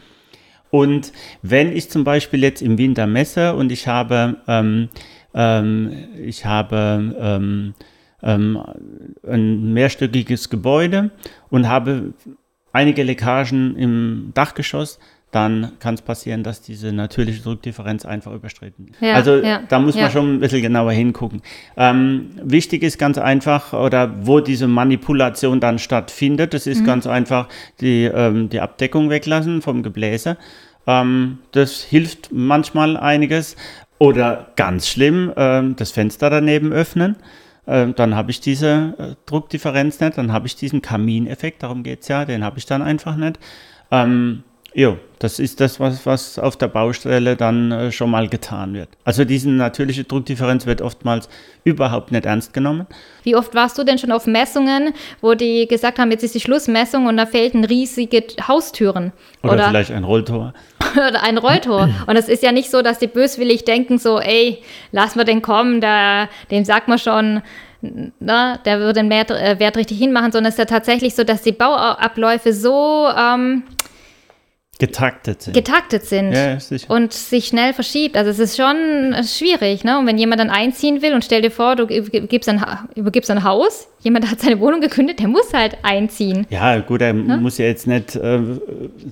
Und 0.69 1.11
wenn 1.41 1.75
ich 1.75 1.89
zum 1.89 2.05
Beispiel 2.05 2.41
jetzt 2.41 2.61
im 2.61 2.77
Winter 2.77 3.05
messe 3.05 3.53
und 3.55 3.73
ich 3.73 3.89
habe, 3.89 4.37
ich 6.23 6.45
habe 6.45 7.73
ein 8.21 9.73
mehrstöckiges 9.73 10.49
Gebäude 10.49 11.11
und 11.49 11.67
habe 11.67 12.13
einige 12.73 13.03
Leckagen 13.03 13.75
im 13.75 14.31
Dachgeschoss, 14.33 14.99
dann 15.31 15.71
kann 15.79 15.95
es 15.95 16.01
passieren, 16.01 16.43
dass 16.43 16.61
diese 16.61 16.91
natürliche 16.91 17.41
Druckdifferenz 17.41 18.05
einfach 18.05 18.33
überstritten 18.33 18.89
ist. 18.89 19.01
Ja, 19.01 19.13
also 19.13 19.37
ja, 19.37 19.61
da 19.67 19.79
muss 19.79 19.95
man 19.95 20.03
ja. 20.05 20.09
schon 20.09 20.35
ein 20.35 20.39
bisschen 20.41 20.61
genauer 20.61 20.91
hingucken. 20.91 21.41
Ähm, 21.77 22.31
wichtig 22.43 22.83
ist 22.83 22.99
ganz 22.99 23.17
einfach, 23.17 23.71
oder 23.71 24.25
wo 24.27 24.41
diese 24.41 24.67
Manipulation 24.67 25.61
dann 25.61 25.79
stattfindet, 25.79 26.53
das 26.53 26.67
ist 26.67 26.81
mhm. 26.81 26.85
ganz 26.85 27.07
einfach 27.07 27.47
die, 27.79 28.03
ähm, 28.03 28.49
die 28.49 28.59
Abdeckung 28.59 29.09
weglassen 29.09 29.61
vom 29.61 29.83
Gebläse. 29.83 30.35
Ähm, 30.85 31.39
das 31.51 31.81
hilft 31.81 32.29
manchmal 32.33 32.97
einiges. 32.97 33.55
Oder 33.99 34.47
ganz 34.55 34.87
schlimm, 34.87 35.31
ähm, 35.37 35.75
das 35.75 35.91
Fenster 35.91 36.31
daneben 36.31 36.73
öffnen. 36.73 37.17
Ähm, 37.67 37.93
dann 37.95 38.15
habe 38.15 38.31
ich 38.31 38.41
diese 38.41 38.93
äh, 38.97 39.15
Druckdifferenz 39.25 39.99
nicht, 39.99 40.17
dann 40.17 40.31
habe 40.33 40.47
ich 40.47 40.55
diesen 40.55 40.81
Kamineffekt, 40.81 41.63
darum 41.63 41.83
geht 41.83 42.01
es 42.01 42.07
ja, 42.07 42.25
den 42.25 42.43
habe 42.43 42.57
ich 42.57 42.65
dann 42.65 42.81
einfach 42.81 43.15
nicht. 43.15 43.39
Ähm, 43.91 44.43
jo, 44.73 44.97
das 45.19 45.37
ist 45.37 45.59
das, 45.59 45.79
was, 45.79 46.05
was 46.05 46.39
auf 46.39 46.57
der 46.57 46.69
Baustelle 46.69 47.35
dann 47.35 47.71
äh, 47.71 47.91
schon 47.91 48.09
mal 48.09 48.27
getan 48.27 48.73
wird. 48.73 48.89
Also 49.03 49.25
diese 49.25 49.49
natürliche 49.49 50.03
Druckdifferenz 50.05 50.65
wird 50.65 50.81
oftmals 50.81 51.29
überhaupt 51.63 52.11
nicht 52.11 52.25
ernst 52.25 52.53
genommen. 52.53 52.87
Wie 53.23 53.35
oft 53.35 53.53
warst 53.53 53.77
du 53.77 53.83
denn 53.83 53.99
schon 53.99 54.11
auf 54.11 54.25
Messungen, 54.25 54.93
wo 55.21 55.35
die 55.35 55.67
gesagt 55.67 55.99
haben, 55.99 56.09
jetzt 56.09 56.23
ist 56.23 56.33
die 56.33 56.39
Schlussmessung 56.39 57.05
und 57.05 57.17
da 57.17 57.27
fehlten 57.27 57.63
riesige 57.63 58.23
Haustüren? 58.47 59.11
Oder, 59.43 59.53
oder 59.53 59.67
vielleicht 59.69 59.91
ein 59.91 60.03
Rolltor. 60.03 60.53
Oder 60.95 61.23
ein 61.23 61.37
Rolltor. 61.37 61.89
Und 62.07 62.15
es 62.15 62.27
ist 62.27 62.43
ja 62.43 62.51
nicht 62.51 62.69
so, 62.69 62.81
dass 62.81 62.99
die 62.99 63.07
böswillig 63.07 63.65
denken, 63.65 63.97
so, 63.97 64.19
ey, 64.19 64.61
lass 64.91 65.15
mal 65.15 65.23
den 65.23 65.41
kommen, 65.41 65.81
da, 65.81 66.29
dem 66.49 66.65
sagt 66.65 66.87
man 66.87 66.99
schon, 66.99 67.41
na, 68.19 68.57
der 68.57 68.79
würde 68.79 69.01
den 69.01 69.09
Wert, 69.09 69.31
äh, 69.31 69.59
Wert 69.59 69.77
richtig 69.77 69.97
hinmachen, 69.97 70.31
sondern 70.31 70.49
es 70.49 70.55
ist 70.55 70.59
ja 70.59 70.65
tatsächlich 70.65 71.15
so, 71.15 71.23
dass 71.23 71.41
die 71.41 71.51
Bauabläufe 71.51 72.53
so 72.53 73.07
ähm, 73.17 73.63
getaktet 74.81 75.43
sind. 75.43 75.53
Getaktet 75.53 76.05
sind 76.05 76.33
ja, 76.33 76.57
und 76.87 77.13
sich 77.13 77.45
schnell 77.45 77.71
verschiebt. 77.71 78.17
Also 78.17 78.31
es 78.31 78.39
ist 78.39 78.57
schon 78.57 79.13
schwierig, 79.23 79.83
ne? 79.83 79.99
Und 79.99 80.07
wenn 80.07 80.17
jemand 80.17 80.39
dann 80.39 80.49
einziehen 80.49 81.03
will 81.03 81.13
und 81.13 81.23
stell 81.23 81.43
dir 81.43 81.51
vor, 81.51 81.75
du 81.75 81.85
gibst 81.85 82.49
ein, 82.49 82.65
übergibst 82.95 83.29
ein 83.29 83.43
Haus, 83.43 83.87
jemand 83.99 84.31
hat 84.31 84.39
seine 84.39 84.59
Wohnung 84.59 84.81
gekündigt, 84.81 85.19
der 85.19 85.27
muss 85.27 85.53
halt 85.53 85.77
einziehen. 85.83 86.47
Ja, 86.49 86.79
gut, 86.79 87.01
er 87.01 87.13
ja? 87.13 87.37
muss 87.37 87.59
ja 87.59 87.65
jetzt 87.65 87.85
nicht 87.85 88.15
äh, 88.15 88.39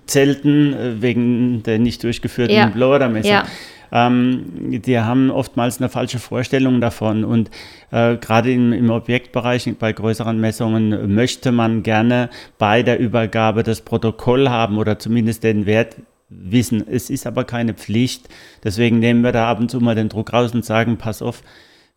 zelten 0.08 0.73
äh, 0.73 1.01
wegen 1.03 1.62
der 1.62 1.77
nicht 1.77 2.03
durchgeführten 2.03 2.55
ja. 2.55 2.65
Blower-Messung. 2.65 3.32
Ja 3.32 3.45
ähm, 3.91 4.82
die 4.84 4.99
haben 4.99 5.32
oftmals 5.32 5.80
eine 5.80 5.89
falsche 5.89 6.19
Vorstellung 6.19 6.82
davon. 6.82 7.23
Und 7.23 7.49
äh, 7.91 8.17
gerade 8.17 8.52
im, 8.52 8.73
im 8.73 8.89
Objektbereich, 8.89 9.69
bei 9.80 9.93
größeren 9.93 10.39
Messungen, 10.39 11.13
möchte 11.13 11.52
man 11.52 11.84
gerne 11.84 12.30
bei 12.58 12.84
der 12.84 12.99
Übergabe 12.99 13.63
das 13.63 13.82
Protokoll 13.82 14.49
haben 14.49 14.78
oder 14.78 14.99
zumindest 14.99 15.43
den 15.43 15.65
Wert 15.65 15.95
wissen. 16.30 16.86
Es 16.88 17.10
ist 17.10 17.25
aber 17.28 17.43
keine 17.43 17.73
Pflicht. 17.73 18.30
Deswegen 18.63 18.99
nehmen 18.99 19.21
wir 19.21 19.32
da 19.32 19.49
ab 19.49 19.60
und 19.60 19.69
zu 19.69 19.80
mal 19.80 19.95
den 19.95 20.10
Druck 20.10 20.34
raus 20.34 20.54
und 20.54 20.63
sagen, 20.63 20.97
pass 20.97 21.21
auf, 21.21 21.41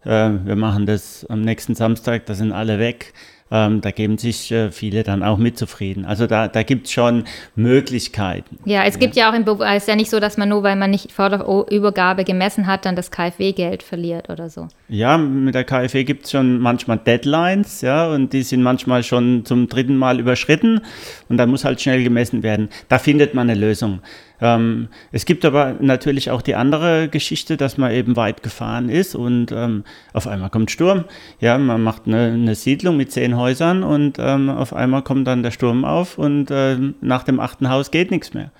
äh, 0.04 0.30
wir 0.44 0.56
machen 0.56 0.86
das 0.86 1.26
am 1.28 1.42
nächsten 1.42 1.74
Samstag, 1.74 2.26
da 2.26 2.34
sind 2.34 2.52
alle 2.52 2.78
weg. 2.78 3.12
Ähm, 3.54 3.82
da 3.82 3.90
geben 3.90 4.16
sich 4.16 4.50
äh, 4.50 4.72
viele 4.72 5.02
dann 5.02 5.22
auch 5.22 5.36
mit 5.36 5.58
zufrieden. 5.58 6.06
Also 6.06 6.26
da, 6.26 6.48
da 6.48 6.62
gibt 6.62 6.86
es 6.86 6.92
schon 6.92 7.24
Möglichkeiten. 7.54 8.58
Ja, 8.64 8.84
es 8.84 8.98
gibt 8.98 9.14
ja, 9.14 9.30
auch, 9.30 9.34
im 9.34 9.44
Be 9.44 9.58
es 9.60 9.82
ist 9.82 9.88
ja 9.88 9.94
nicht 9.94 10.08
so, 10.08 10.20
dass 10.20 10.38
man 10.38 10.48
nur, 10.48 10.62
weil 10.62 10.74
man 10.76 10.90
nicht 10.90 11.12
vor 11.12 11.28
der 11.28 11.44
Übergabe 11.70 12.24
gemessen 12.24 12.66
hat, 12.66 12.86
dann 12.86 12.96
das 12.96 13.10
KfW-Geld 13.10 13.82
verliert 13.82 14.30
oder 14.30 14.48
so. 14.48 14.68
Ja, 14.88 15.18
mit 15.18 15.54
der 15.54 15.64
KfW 15.64 16.04
gibt 16.04 16.24
es 16.24 16.30
schon 16.30 16.60
manchmal 16.60 16.96
Deadlines, 16.96 17.82
ja, 17.82 18.08
und 18.08 18.32
die 18.32 18.42
sind 18.42 18.62
manchmal 18.62 19.02
schon 19.02 19.44
zum 19.44 19.68
dritten 19.68 19.96
Mal 19.96 20.18
überschritten 20.18 20.80
und 21.28 21.36
dann 21.36 21.50
muss 21.50 21.66
halt 21.66 21.78
schnell 21.78 22.02
gemessen 22.02 22.42
werden. 22.42 22.70
Da 22.88 22.98
findet 22.98 23.34
man 23.34 23.50
eine 23.50 23.60
Lösung. 23.60 24.00
Ähm, 24.42 24.88
es 25.12 25.24
gibt 25.24 25.44
aber 25.44 25.76
natürlich 25.78 26.32
auch 26.32 26.42
die 26.42 26.56
andere 26.56 27.08
Geschichte, 27.08 27.56
dass 27.56 27.78
man 27.78 27.92
eben 27.92 28.16
weit 28.16 28.42
gefahren 28.42 28.88
ist 28.88 29.14
und 29.14 29.52
ähm, 29.52 29.84
auf 30.12 30.26
einmal 30.26 30.50
kommt 30.50 30.72
Sturm. 30.72 31.04
Ja, 31.38 31.56
man 31.58 31.80
macht 31.80 32.02
eine, 32.06 32.32
eine 32.32 32.56
Siedlung 32.56 32.96
mit 32.96 33.12
zehn 33.12 33.36
Häusern 33.36 33.84
und 33.84 34.18
ähm, 34.18 34.50
auf 34.50 34.74
einmal 34.74 35.02
kommt 35.02 35.28
dann 35.28 35.44
der 35.44 35.52
Sturm 35.52 35.84
auf 35.84 36.18
und 36.18 36.50
äh, 36.50 36.76
nach 37.00 37.22
dem 37.22 37.38
achten 37.38 37.70
Haus 37.70 37.92
geht 37.92 38.10
nichts 38.10 38.34
mehr. 38.34 38.50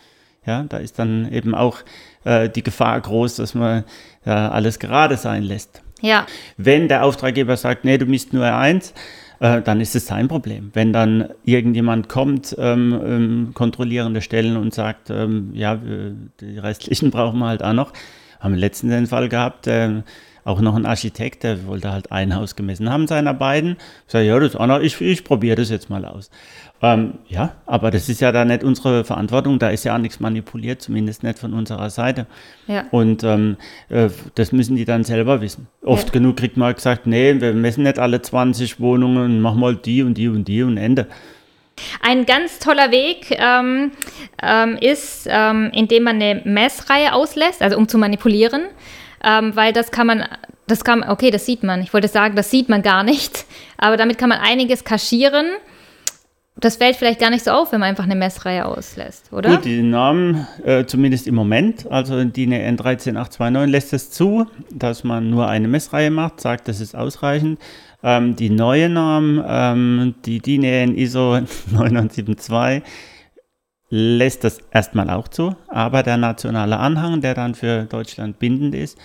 Ja, 0.46 0.64
da 0.68 0.76
ist 0.76 1.00
dann 1.00 1.30
eben 1.32 1.52
auch 1.52 1.78
äh, 2.22 2.48
die 2.48 2.62
Gefahr 2.62 3.00
groß, 3.00 3.36
dass 3.36 3.54
man 3.54 3.82
äh, 4.24 4.30
alles 4.30 4.78
gerade 4.78 5.16
sein 5.16 5.42
lässt. 5.42 5.82
Ja. 6.00 6.26
Wenn 6.56 6.86
der 6.86 7.04
Auftraggeber 7.04 7.56
sagt, 7.56 7.84
nee, 7.84 7.98
du 7.98 8.06
misst 8.06 8.32
nur 8.32 8.44
eins, 8.44 8.94
äh, 9.42 9.60
dann 9.60 9.80
ist 9.80 9.96
es 9.96 10.06
sein 10.06 10.28
Problem. 10.28 10.70
Wenn 10.72 10.92
dann 10.92 11.28
irgendjemand 11.44 12.08
kommt, 12.08 12.54
ähm, 12.58 13.00
ähm, 13.04 13.50
kontrollierende 13.54 14.20
Stellen 14.20 14.56
und 14.56 14.72
sagt, 14.72 15.10
ähm, 15.10 15.50
ja, 15.52 15.80
die 16.40 16.58
restlichen 16.58 17.10
brauchen 17.10 17.40
wir 17.40 17.48
halt 17.48 17.64
auch 17.64 17.72
noch. 17.72 17.92
Haben 18.38 18.54
wir 18.54 18.60
letzten 18.60 18.88
den 18.88 19.08
Fall 19.08 19.28
gehabt, 19.28 19.66
äh, 19.66 20.02
auch 20.44 20.60
noch 20.60 20.74
ein 20.74 20.86
Architekt, 20.86 21.44
der 21.44 21.66
wollte 21.66 21.92
halt 21.92 22.10
ein 22.10 22.34
Haus 22.34 22.56
gemessen 22.56 22.90
haben, 22.90 23.06
seiner 23.06 23.34
beiden. 23.34 23.76
Ich 24.06 24.12
sage, 24.12 24.26
ja, 24.26 24.38
das 24.38 24.56
auch 24.56 24.66
noch, 24.66 24.80
ich, 24.80 25.00
ich 25.00 25.24
probiere 25.24 25.56
das 25.56 25.70
jetzt 25.70 25.90
mal 25.90 26.04
aus. 26.04 26.30
Ähm, 26.84 27.14
ja, 27.28 27.54
aber 27.64 27.92
das 27.92 28.08
ist 28.08 28.20
ja 28.20 28.32
da 28.32 28.44
nicht 28.44 28.64
unsere 28.64 29.04
Verantwortung, 29.04 29.60
da 29.60 29.70
ist 29.70 29.84
ja 29.84 29.94
auch 29.94 30.00
nichts 30.00 30.18
manipuliert, 30.18 30.82
zumindest 30.82 31.22
nicht 31.22 31.38
von 31.38 31.54
unserer 31.54 31.90
Seite. 31.90 32.26
Ja. 32.66 32.86
Und 32.90 33.22
ähm, 33.22 33.56
äh, 33.88 34.08
das 34.34 34.50
müssen 34.50 34.74
die 34.74 34.84
dann 34.84 35.04
selber 35.04 35.40
wissen. 35.40 35.68
Oft 35.84 36.08
ja. 36.08 36.12
genug 36.12 36.38
kriegt 36.38 36.56
man 36.56 36.74
gesagt, 36.74 37.06
nee, 37.06 37.40
wir 37.40 37.52
messen 37.54 37.84
nicht 37.84 38.00
alle 38.00 38.20
20 38.20 38.80
Wohnungen, 38.80 39.40
mach 39.40 39.54
mal 39.54 39.76
die 39.76 40.02
und 40.02 40.14
die 40.14 40.28
und 40.28 40.48
die 40.48 40.64
und 40.64 40.76
Ende. 40.76 41.06
Ein 42.02 42.26
ganz 42.26 42.58
toller 42.58 42.90
Weg 42.90 43.30
ähm, 43.30 43.92
ähm, 44.42 44.76
ist, 44.80 45.26
ähm, 45.30 45.70
indem 45.72 46.02
man 46.02 46.20
eine 46.20 46.42
Messreihe 46.44 47.12
auslässt, 47.12 47.62
also 47.62 47.76
um 47.76 47.88
zu 47.88 47.96
manipulieren, 47.96 48.62
ähm, 49.24 49.54
weil 49.54 49.72
das 49.72 49.90
kann 49.90 50.06
man, 50.06 50.24
das 50.66 50.84
kann, 50.84 51.02
okay, 51.02 51.30
das 51.30 51.46
sieht 51.46 51.62
man. 51.62 51.82
Ich 51.82 51.92
wollte 51.92 52.08
sagen, 52.08 52.36
das 52.36 52.50
sieht 52.50 52.68
man 52.68 52.82
gar 52.82 53.02
nicht, 53.04 53.44
aber 53.78 53.96
damit 53.96 54.18
kann 54.18 54.28
man 54.28 54.38
einiges 54.38 54.84
kaschieren. 54.84 55.46
Das 56.56 56.76
fällt 56.76 56.96
vielleicht 56.96 57.18
gar 57.18 57.30
nicht 57.30 57.44
so 57.44 57.50
auf, 57.50 57.72
wenn 57.72 57.80
man 57.80 57.88
einfach 57.88 58.04
eine 58.04 58.14
Messreihe 58.14 58.66
auslässt, 58.66 59.32
oder? 59.32 59.56
Gut, 59.56 59.64
die 59.64 59.82
Norm, 59.82 60.46
äh, 60.64 60.84
zumindest 60.84 61.26
im 61.26 61.34
Moment, 61.34 61.90
also 61.90 62.22
die 62.22 62.30
DIN 62.30 62.50
13829 62.50 63.72
lässt 63.72 63.92
es 63.94 64.10
zu, 64.10 64.46
dass 64.70 65.02
man 65.02 65.30
nur 65.30 65.48
eine 65.48 65.66
Messreihe 65.66 66.10
macht, 66.10 66.40
sagt, 66.40 66.68
das 66.68 66.80
ist 66.80 66.94
ausreichend. 66.94 67.58
Ähm, 68.04 68.36
die 68.36 68.50
neue 68.50 68.90
Norm, 68.90 69.42
ähm, 69.46 70.14
die 70.26 70.40
DIN 70.40 70.62
EN 70.62 70.96
ISO 70.96 71.40
972, 71.70 72.82
lässt 73.94 74.42
das 74.42 74.58
erstmal 74.70 75.10
auch 75.10 75.28
zu, 75.28 75.54
aber 75.68 76.02
der 76.02 76.16
nationale 76.16 76.78
Anhang, 76.78 77.20
der 77.20 77.34
dann 77.34 77.54
für 77.54 77.84
Deutschland 77.84 78.38
bindend 78.38 78.74
ist, 78.74 78.96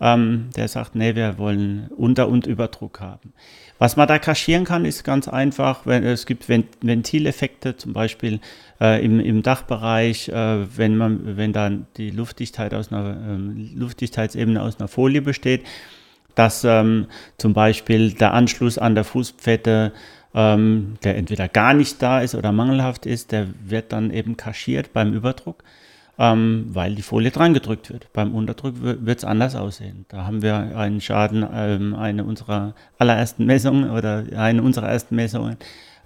ähm, 0.00 0.50
der 0.54 0.68
sagt, 0.68 0.94
nee, 0.94 1.16
wir 1.16 1.36
wollen 1.36 1.88
Unter- 1.96 2.28
und 2.28 2.46
Überdruck 2.46 3.00
haben. 3.00 3.32
Was 3.80 3.96
man 3.96 4.06
da 4.06 4.20
kaschieren 4.20 4.64
kann, 4.64 4.84
ist 4.84 5.02
ganz 5.02 5.26
einfach, 5.26 5.84
wenn, 5.84 6.04
es 6.04 6.26
gibt 6.26 6.48
Ventileffekte, 6.48 7.76
zum 7.76 7.92
Beispiel 7.92 8.38
äh, 8.80 9.04
im, 9.04 9.18
im 9.18 9.42
Dachbereich, 9.42 10.28
äh, 10.28 10.76
wenn, 10.76 10.96
man, 10.96 11.36
wenn 11.36 11.52
dann 11.52 11.88
die 11.96 12.10
Luftdichtheit 12.10 12.72
aus 12.72 12.92
einer, 12.92 13.16
äh, 13.16 13.74
Luftdichtheitsebene 13.74 14.62
aus 14.62 14.78
einer 14.78 14.86
Folie 14.86 15.22
besteht, 15.22 15.66
dass 16.36 16.62
ähm, 16.62 17.06
zum 17.36 17.52
Beispiel 17.52 18.12
der 18.12 18.32
Anschluss 18.32 18.78
an 18.78 18.94
der 18.94 19.04
Fußpfette, 19.04 19.92
ähm, 20.36 20.98
der 21.02 21.16
entweder 21.16 21.48
gar 21.48 21.72
nicht 21.72 22.00
da 22.02 22.20
ist 22.20 22.34
oder 22.34 22.52
mangelhaft 22.52 23.06
ist, 23.06 23.32
der 23.32 23.48
wird 23.64 23.92
dann 23.92 24.10
eben 24.10 24.36
kaschiert 24.36 24.92
beim 24.92 25.14
Überdruck, 25.14 25.64
ähm, 26.18 26.66
weil 26.68 26.94
die 26.94 27.02
Folie 27.02 27.30
dran 27.30 27.54
gedrückt 27.54 27.90
wird. 27.90 28.12
Beim 28.12 28.34
Unterdruck 28.34 28.74
wird 28.82 29.18
es 29.18 29.24
anders 29.24 29.56
aussehen. 29.56 30.04
Da 30.08 30.26
haben 30.26 30.42
wir 30.42 30.76
einen 30.76 31.00
Schaden, 31.00 31.44
ähm, 31.52 31.94
eine 31.94 32.24
unserer 32.24 32.74
allerersten 32.98 33.46
Messungen 33.46 33.90
oder 33.90 34.24
eine 34.36 34.62
unserer 34.62 34.90
ersten 34.90 35.16
Messungen. 35.16 35.56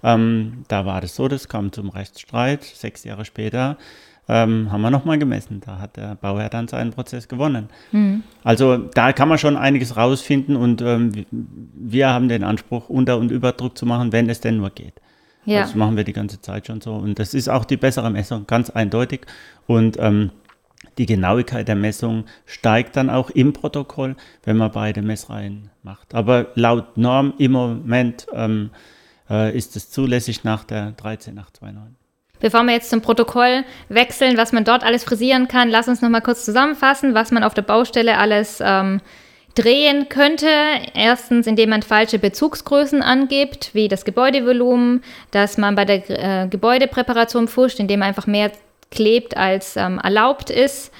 Ähm, 0.01 0.63
da 0.69 0.85
war 0.85 1.01
das 1.01 1.15
so, 1.15 1.27
das 1.27 1.49
kam 1.49 1.73
zum 1.73 1.89
Rechtsstreit 1.89 2.63
sechs 2.63 3.03
Jahre 3.03 3.25
später 3.25 3.77
ähm, 4.31 4.71
haben 4.71 4.81
wir 4.81 4.89
nochmal 4.89 5.19
gemessen. 5.19 5.59
Da 5.59 5.79
hat 5.79 5.97
der 5.97 6.15
Bauherr 6.15 6.47
dann 6.47 6.69
seinen 6.69 6.91
Prozess 6.91 7.27
gewonnen. 7.27 7.67
Mhm. 7.91 8.23
Also 8.45 8.77
da 8.77 9.11
kann 9.11 9.27
man 9.27 9.37
schon 9.37 9.57
einiges 9.57 9.97
rausfinden 9.97 10.55
und 10.55 10.81
ähm, 10.81 11.25
wir 11.29 12.09
haben 12.09 12.29
den 12.29 12.45
Anspruch, 12.45 12.87
Unter- 12.87 13.17
und 13.17 13.29
Überdruck 13.29 13.77
zu 13.77 13.85
machen, 13.85 14.13
wenn 14.13 14.29
es 14.29 14.39
denn 14.39 14.55
nur 14.55 14.69
geht. 14.69 14.93
Ja. 15.43 15.63
Das 15.63 15.75
machen 15.75 15.97
wir 15.97 16.05
die 16.05 16.13
ganze 16.13 16.39
Zeit 16.39 16.67
schon 16.67 16.79
so. 16.79 16.93
Und 16.93 17.19
das 17.19 17.33
ist 17.33 17.49
auch 17.49 17.65
die 17.65 17.75
bessere 17.75 18.09
Messung, 18.09 18.47
ganz 18.47 18.69
eindeutig. 18.69 19.25
Und 19.67 19.97
ähm, 19.99 20.31
die 20.97 21.07
Genauigkeit 21.07 21.67
der 21.67 21.75
Messung 21.75 22.23
steigt 22.45 22.95
dann 22.95 23.09
auch 23.09 23.31
im 23.31 23.51
Protokoll, 23.51 24.15
wenn 24.43 24.55
man 24.55 24.71
beide 24.71 25.01
Messreihen 25.01 25.71
macht. 25.83 26.15
Aber 26.15 26.47
laut 26.55 26.95
Norm 26.95 27.33
im 27.37 27.51
Moment 27.51 28.27
ähm, 28.33 28.69
äh, 29.29 29.55
ist 29.57 29.75
es 29.75 29.89
zulässig 29.89 30.45
nach 30.45 30.63
der 30.63 30.91
13829. 30.91 31.97
Bevor 32.41 32.63
wir 32.63 32.73
jetzt 32.73 32.89
zum 32.89 33.01
Protokoll 33.01 33.63
wechseln, 33.87 34.35
was 34.35 34.51
man 34.51 34.63
dort 34.63 34.83
alles 34.83 35.03
frisieren 35.03 35.47
kann, 35.47 35.69
lass 35.69 35.87
uns 35.87 36.01
noch 36.01 36.09
mal 36.09 36.21
kurz 36.21 36.43
zusammenfassen, 36.43 37.13
was 37.13 37.31
man 37.31 37.43
auf 37.43 37.53
der 37.53 37.61
Baustelle 37.61 38.17
alles 38.17 38.59
ähm, 38.61 38.99
drehen 39.55 40.09
könnte. 40.09 40.47
Erstens, 40.93 41.47
indem 41.47 41.69
man 41.69 41.83
falsche 41.83 42.19
Bezugsgrößen 42.19 43.01
angibt, 43.01 43.71
wie 43.73 43.87
das 43.87 44.05
Gebäudevolumen, 44.05 45.03
dass 45.29 45.57
man 45.57 45.75
bei 45.75 45.85
der 45.85 46.09
äh, 46.09 46.47
Gebäudepräparation 46.47 47.47
pfuscht, 47.47 47.79
indem 47.79 47.99
man 47.99 48.09
einfach 48.09 48.27
mehr 48.27 48.51
klebt, 48.89 49.37
als 49.37 49.77
ähm, 49.77 49.99
erlaubt 49.99 50.49
ist. 50.49 50.91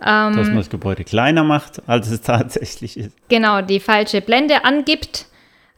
Ähm, 0.00 0.36
dass 0.36 0.48
man 0.48 0.56
das 0.56 0.70
Gebäude 0.70 1.04
kleiner 1.04 1.44
macht, 1.44 1.82
als 1.88 2.10
es 2.10 2.20
tatsächlich 2.22 2.96
ist. 2.96 3.16
Genau, 3.28 3.62
die 3.62 3.80
falsche 3.80 4.20
Blende 4.20 4.64
angibt 4.64 5.26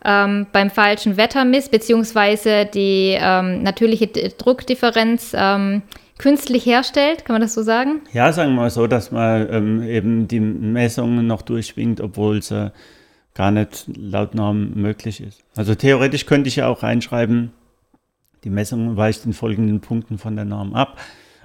ähm, 0.04 0.46
beim 0.52 0.70
falschen 0.70 1.16
Wettermiss 1.16 1.68
beziehungsweise 1.68 2.66
die 2.66 3.16
ähm, 3.18 3.62
natürliche 3.62 4.06
Druckdifferenz 4.06 5.34
ähm, 5.36 5.82
künstlich 6.18 6.64
herstellt, 6.66 7.24
kann 7.24 7.34
man 7.34 7.42
das 7.42 7.54
so 7.54 7.62
sagen? 7.62 8.00
Ja, 8.12 8.32
sagen 8.32 8.52
wir 8.52 8.62
mal 8.62 8.70
so, 8.70 8.86
dass 8.86 9.10
man 9.10 9.48
ähm, 9.50 9.82
eben 9.82 10.28
die 10.28 10.40
Messungen 10.40 11.26
noch 11.26 11.42
durchschwingt, 11.42 12.00
obwohl 12.00 12.38
es 12.38 12.50
äh, 12.50 12.70
gar 13.34 13.50
nicht 13.50 13.86
laut 13.94 14.34
Norm 14.34 14.72
möglich 14.74 15.20
ist. 15.20 15.44
Also 15.54 15.74
theoretisch 15.74 16.26
könnte 16.26 16.48
ich 16.48 16.56
ja 16.56 16.68
auch 16.68 16.82
reinschreiben, 16.82 17.52
die 18.44 18.50
Messung 18.50 18.96
weicht 18.96 19.26
in 19.26 19.32
folgenden 19.32 19.80
Punkten 19.80 20.18
von 20.18 20.36
der 20.36 20.44
Norm 20.44 20.74
ab, 20.74 20.98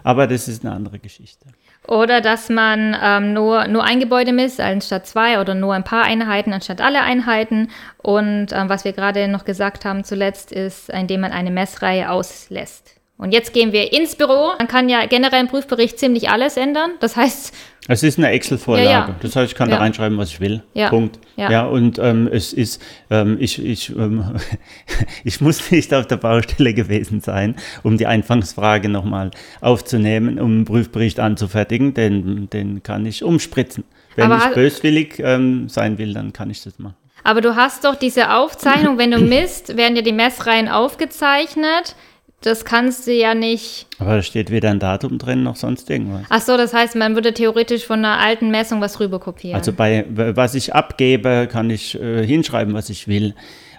aber 0.03 0.27
das 0.27 0.47
ist 0.47 0.63
eine 0.63 0.73
andere 0.73 0.99
Geschichte. 0.99 1.47
Oder 1.87 2.21
dass 2.21 2.49
man 2.49 2.95
ähm, 3.01 3.33
nur, 3.33 3.67
nur 3.67 3.83
ein 3.83 3.99
Gebäude 3.99 4.33
misst 4.33 4.61
anstatt 4.61 5.07
zwei 5.07 5.41
oder 5.41 5.55
nur 5.55 5.73
ein 5.73 5.83
paar 5.83 6.03
Einheiten 6.03 6.53
anstatt 6.53 6.79
alle 6.79 7.01
Einheiten. 7.01 7.69
Und 7.97 8.47
ähm, 8.53 8.69
was 8.69 8.85
wir 8.85 8.93
gerade 8.93 9.27
noch 9.27 9.45
gesagt 9.45 9.83
haben 9.83 10.03
zuletzt 10.03 10.51
ist, 10.51 10.89
indem 10.89 11.21
man 11.21 11.31
eine 11.31 11.51
Messreihe 11.51 12.11
auslässt. 12.11 13.00
Und 13.21 13.34
jetzt 13.34 13.53
gehen 13.53 13.71
wir 13.71 13.93
ins 13.93 14.15
Büro. 14.15 14.53
Man 14.57 14.67
kann 14.67 14.89
ja 14.89 15.05
generell 15.05 15.41
im 15.41 15.47
Prüfbericht 15.47 15.99
ziemlich 15.99 16.29
alles 16.31 16.57
ändern. 16.57 16.93
Das 17.01 17.15
heißt, 17.15 17.53
es 17.88 18.01
ist 18.01 18.17
eine 18.17 18.29
Excel-Vorlage. 18.29 18.89
Ja, 18.89 19.07
ja. 19.07 19.15
Das 19.21 19.36
heißt, 19.36 19.51
ich 19.51 19.55
kann 19.55 19.69
ja. 19.69 19.75
da 19.75 19.81
reinschreiben, 19.84 20.17
was 20.17 20.29
ich 20.29 20.39
will. 20.39 20.63
Punkt. 20.89 21.19
Ja, 21.36 21.67
und 21.67 21.99
ähm, 21.99 22.27
es 22.31 22.51
ist, 22.51 22.81
ähm, 23.12 23.38
ich, 23.39 23.63
ich, 23.63 23.95
ähm, 23.95 24.38
ich 25.23 25.39
muss 25.39 25.69
nicht 25.69 25.93
auf 25.93 26.07
der 26.07 26.17
Baustelle 26.17 26.73
gewesen 26.73 27.21
sein, 27.21 27.57
um 27.84 27.95
die 27.95 28.07
Anfangsfrage 28.07 28.89
nochmal 28.89 29.29
aufzunehmen, 29.62 30.39
um 30.39 30.51
einen 30.51 30.65
Prüfbericht 30.65 31.19
anzufertigen, 31.19 31.93
denn 31.93 32.49
den 32.49 32.81
kann 32.81 33.05
ich 33.05 33.23
umspritzen. 33.23 33.84
Wenn 34.15 34.31
Aber 34.31 34.47
ich 34.47 34.55
böswillig 34.55 35.19
ähm, 35.19 35.69
sein 35.69 35.99
will, 35.99 36.15
dann 36.15 36.34
kann 36.34 36.49
ich 36.49 36.63
das 36.63 36.79
machen. 36.79 36.95
Aber 37.23 37.41
du 37.41 37.55
hast 37.55 37.86
doch 37.86 37.93
diese 37.93 38.34
Aufzeichnung, 38.34 38.97
wenn 38.97 39.12
du 39.12 39.19
misst, 39.19 39.77
werden 39.77 39.95
ja 39.95 40.01
die 40.01 40.12
Messreihen 40.12 40.67
aufgezeichnet 40.67 41.95
das 42.41 42.65
kannst 42.65 43.08
du 43.08 43.13
ja 43.13 43.36
nicht. 43.36 43.88
Aber 43.99 44.15
da 44.15 44.21
steht 44.23 44.49
weder 44.49 44.71
ein 44.71 44.80
Datum 44.80 45.17
drin 45.17 45.43
noch 45.43 45.56
sonst 45.56 45.89
irgendwas. 45.89 46.23
Ach 46.30 46.41
so, 46.41 46.58
das 46.58 46.73
heißt, 46.73 46.95
man 46.95 47.15
würde 47.15 47.34
theoretisch 47.34 47.86
von 47.86 47.99
einer 47.99 48.19
alten 48.19 48.49
Messung 48.49 48.82
was 48.82 48.99
rüber 48.99 49.19
kopieren. 49.19 49.56
Also 49.56 49.73
bei 49.73 50.06
was 50.10 50.56
ich 50.56 50.73
abgebe, 50.73 51.47
kann 51.51 51.69
ich 51.69 51.99
äh, 51.99 52.25
hinschreiben, 52.25 52.73
was 52.73 52.89
ich 52.89 53.08
will. 53.08 53.36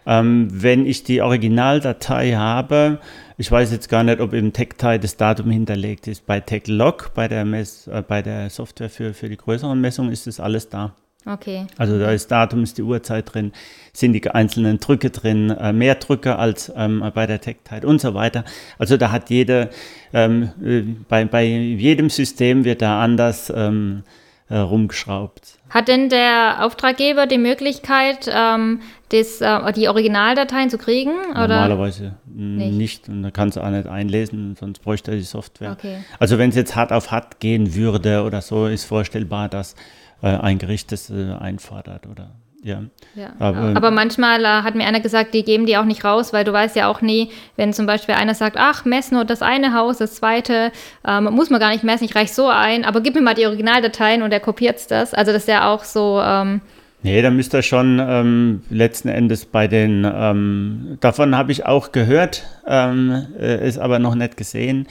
Ähm, 0.07 0.49
wenn 0.51 0.87
ich 0.87 1.05
die 1.05 1.23
Originaldatei 1.23 2.33
habe, 2.33 2.99
ich 3.37 3.51
weiß 3.51 3.73
jetzt 3.73 3.89
gar 3.89 4.05
nicht, 4.05 4.21
ob 4.21 4.33
im 4.33 4.53
TechTie 4.53 4.99
das 4.99 5.17
Datum 5.17 5.51
hinterlegt 5.51 6.07
ist. 6.07 6.27
Bei 6.27 6.41
TechLog, 6.41 7.13
bei 7.15 7.29
der, 7.29 7.45
Mess, 7.45 7.87
äh, 7.87 8.03
bei 8.07 8.23
der 8.23 8.51
Software 8.51 8.91
für, 8.91 9.15
für 9.15 9.29
die 9.29 9.37
größeren 9.37 9.81
Messungen, 9.81 10.13
ist 10.13 10.27
das 10.27 10.41
alles 10.41 10.69
da. 10.69 10.95
Okay. 11.25 11.67
Also 11.79 11.99
da 11.99 12.11
ist 12.11 12.31
Datum, 12.31 12.63
ist 12.63 12.79
die 12.79 12.83
Uhrzeit 12.83 13.33
drin, 13.33 13.53
sind 13.93 14.13
die 14.13 14.29
einzelnen 14.31 14.81
Drücke 14.81 15.11
drin, 15.11 15.51
äh, 15.51 15.73
mehr 15.73 15.95
Drücke 15.95 16.37
als 16.37 16.73
ähm, 16.77 17.05
bei 17.15 17.27
der 17.27 17.41
TechTide 17.41 17.87
und 17.87 18.01
so 18.01 18.15
weiter. 18.15 18.45
Also 18.79 18.97
da 18.97 19.13
hat 19.13 19.31
jede, 19.31 19.71
ähm, 20.13 20.51
äh, 20.65 20.83
bei, 21.09 21.25
bei 21.25 21.45
jedem 21.45 22.11
System 22.11 22.65
wird 22.65 22.83
da 22.83 23.03
anders 23.03 23.53
ähm, 23.55 24.03
äh, 24.49 24.59
rumgeschraubt. 24.59 25.59
Hat 25.71 25.89
denn 25.89 26.11
der 26.11 26.65
Auftraggeber 26.65 27.27
die 27.27 27.39
Möglichkeit, 27.39 28.31
ähm, 28.31 28.81
das, 29.09 29.41
äh, 29.41 29.73
die 29.73 29.89
Originaldateien 29.89 30.69
zu 30.69 30.77
kriegen? 30.77 31.13
Oder? 31.31 31.49
Normalerweise 31.49 32.17
nicht. 32.27 32.73
nicht. 32.73 33.09
Und 33.09 33.23
da 33.23 33.31
kannst 33.31 33.57
du 33.57 33.63
auch 33.63 33.71
nicht 33.71 33.87
einlesen, 33.87 34.55
sonst 34.59 34.81
bräuchte 34.81 35.13
er 35.13 35.17
die 35.17 35.23
Software. 35.23 35.73
Okay. 35.73 35.99
Also 36.19 36.37
wenn 36.37 36.51
es 36.51 36.57
jetzt 36.57 36.77
hart 36.77 36.93
auf 36.93 37.11
hart 37.11 37.41
gehen 37.41 37.75
würde 37.75 38.25
oder 38.25 38.43
so, 38.43 38.67
ist 38.67 38.85
vorstellbar, 38.85 39.49
dass 39.49 39.75
äh, 40.23 40.29
ein 40.29 40.59
Gericht 40.59 40.93
das 40.93 41.11
äh, 41.11 41.33
einfordert 41.39 42.07
oder 42.07 42.31
ja. 42.65 42.85
ja. 43.17 43.33
Aber, 43.41 43.73
aber, 43.75 43.91
manchmal 43.91 44.45
äh, 44.45 44.47
hat 44.47 44.77
mir 44.77 44.87
einer 44.87 45.01
gesagt, 45.01 45.35
die 45.35 45.43
geben 45.43 45.67
die 45.67 45.77
auch 45.77 45.85
nicht 45.85 46.05
raus, 46.05 46.33
weil 46.33 46.45
du 46.45 46.53
weißt 46.53 46.77
ja 46.77 46.87
auch 46.87 47.01
nie, 47.01 47.31
wenn 47.57 47.73
zum 47.73 47.87
Beispiel 47.87 48.15
einer 48.15 48.35
sagt, 48.35 48.57
ach, 48.57 48.85
mess 48.85 49.11
nur 49.11 49.25
das 49.25 49.43
eine 49.43 49.75
Haus, 49.75 49.99
das 49.99 50.15
zweite, 50.15 50.71
ähm, 51.05 51.25
muss 51.33 51.51
man 51.51 51.59
gar 51.59 51.73
nicht 51.73 51.83
messen, 51.83 52.05
ich 52.05 52.15
reich 52.15 52.33
so 52.33 52.47
ein, 52.47 52.85
aber 52.85 53.01
gib 53.01 53.17
mir 53.17 53.21
mal 53.21 53.35
die 53.35 53.47
Originaldateien 53.47 54.23
und 54.23 54.33
er 54.33 54.39
kopiert 54.39 54.91
das. 54.93 55.13
Also 55.13 55.33
das 55.33 55.43
ist 55.43 55.49
ja 55.49 55.73
auch 55.73 55.83
so. 55.83 56.21
Ähm, 56.25 56.61
Nee, 57.05 57.21
da 57.21 57.31
müsste 57.31 57.57
er 57.57 57.63
schon 57.65 57.99
ähm, 58.01 58.63
letzten 58.71 59.09
Endes 59.09 59.45
bei 59.45 59.67
den, 59.67 60.09
ähm, 60.09 60.99
davon 61.01 61.37
habe 61.37 61.51
ich 61.51 61.67
auch 61.67 61.91
gehört, 61.91 62.45
ähm, 62.65 63.27
äh, 63.41 63.67
ist 63.67 63.79
aber 63.79 63.99
noch 63.99 64.15
nicht 64.15 64.37
gesehen. 64.37 64.87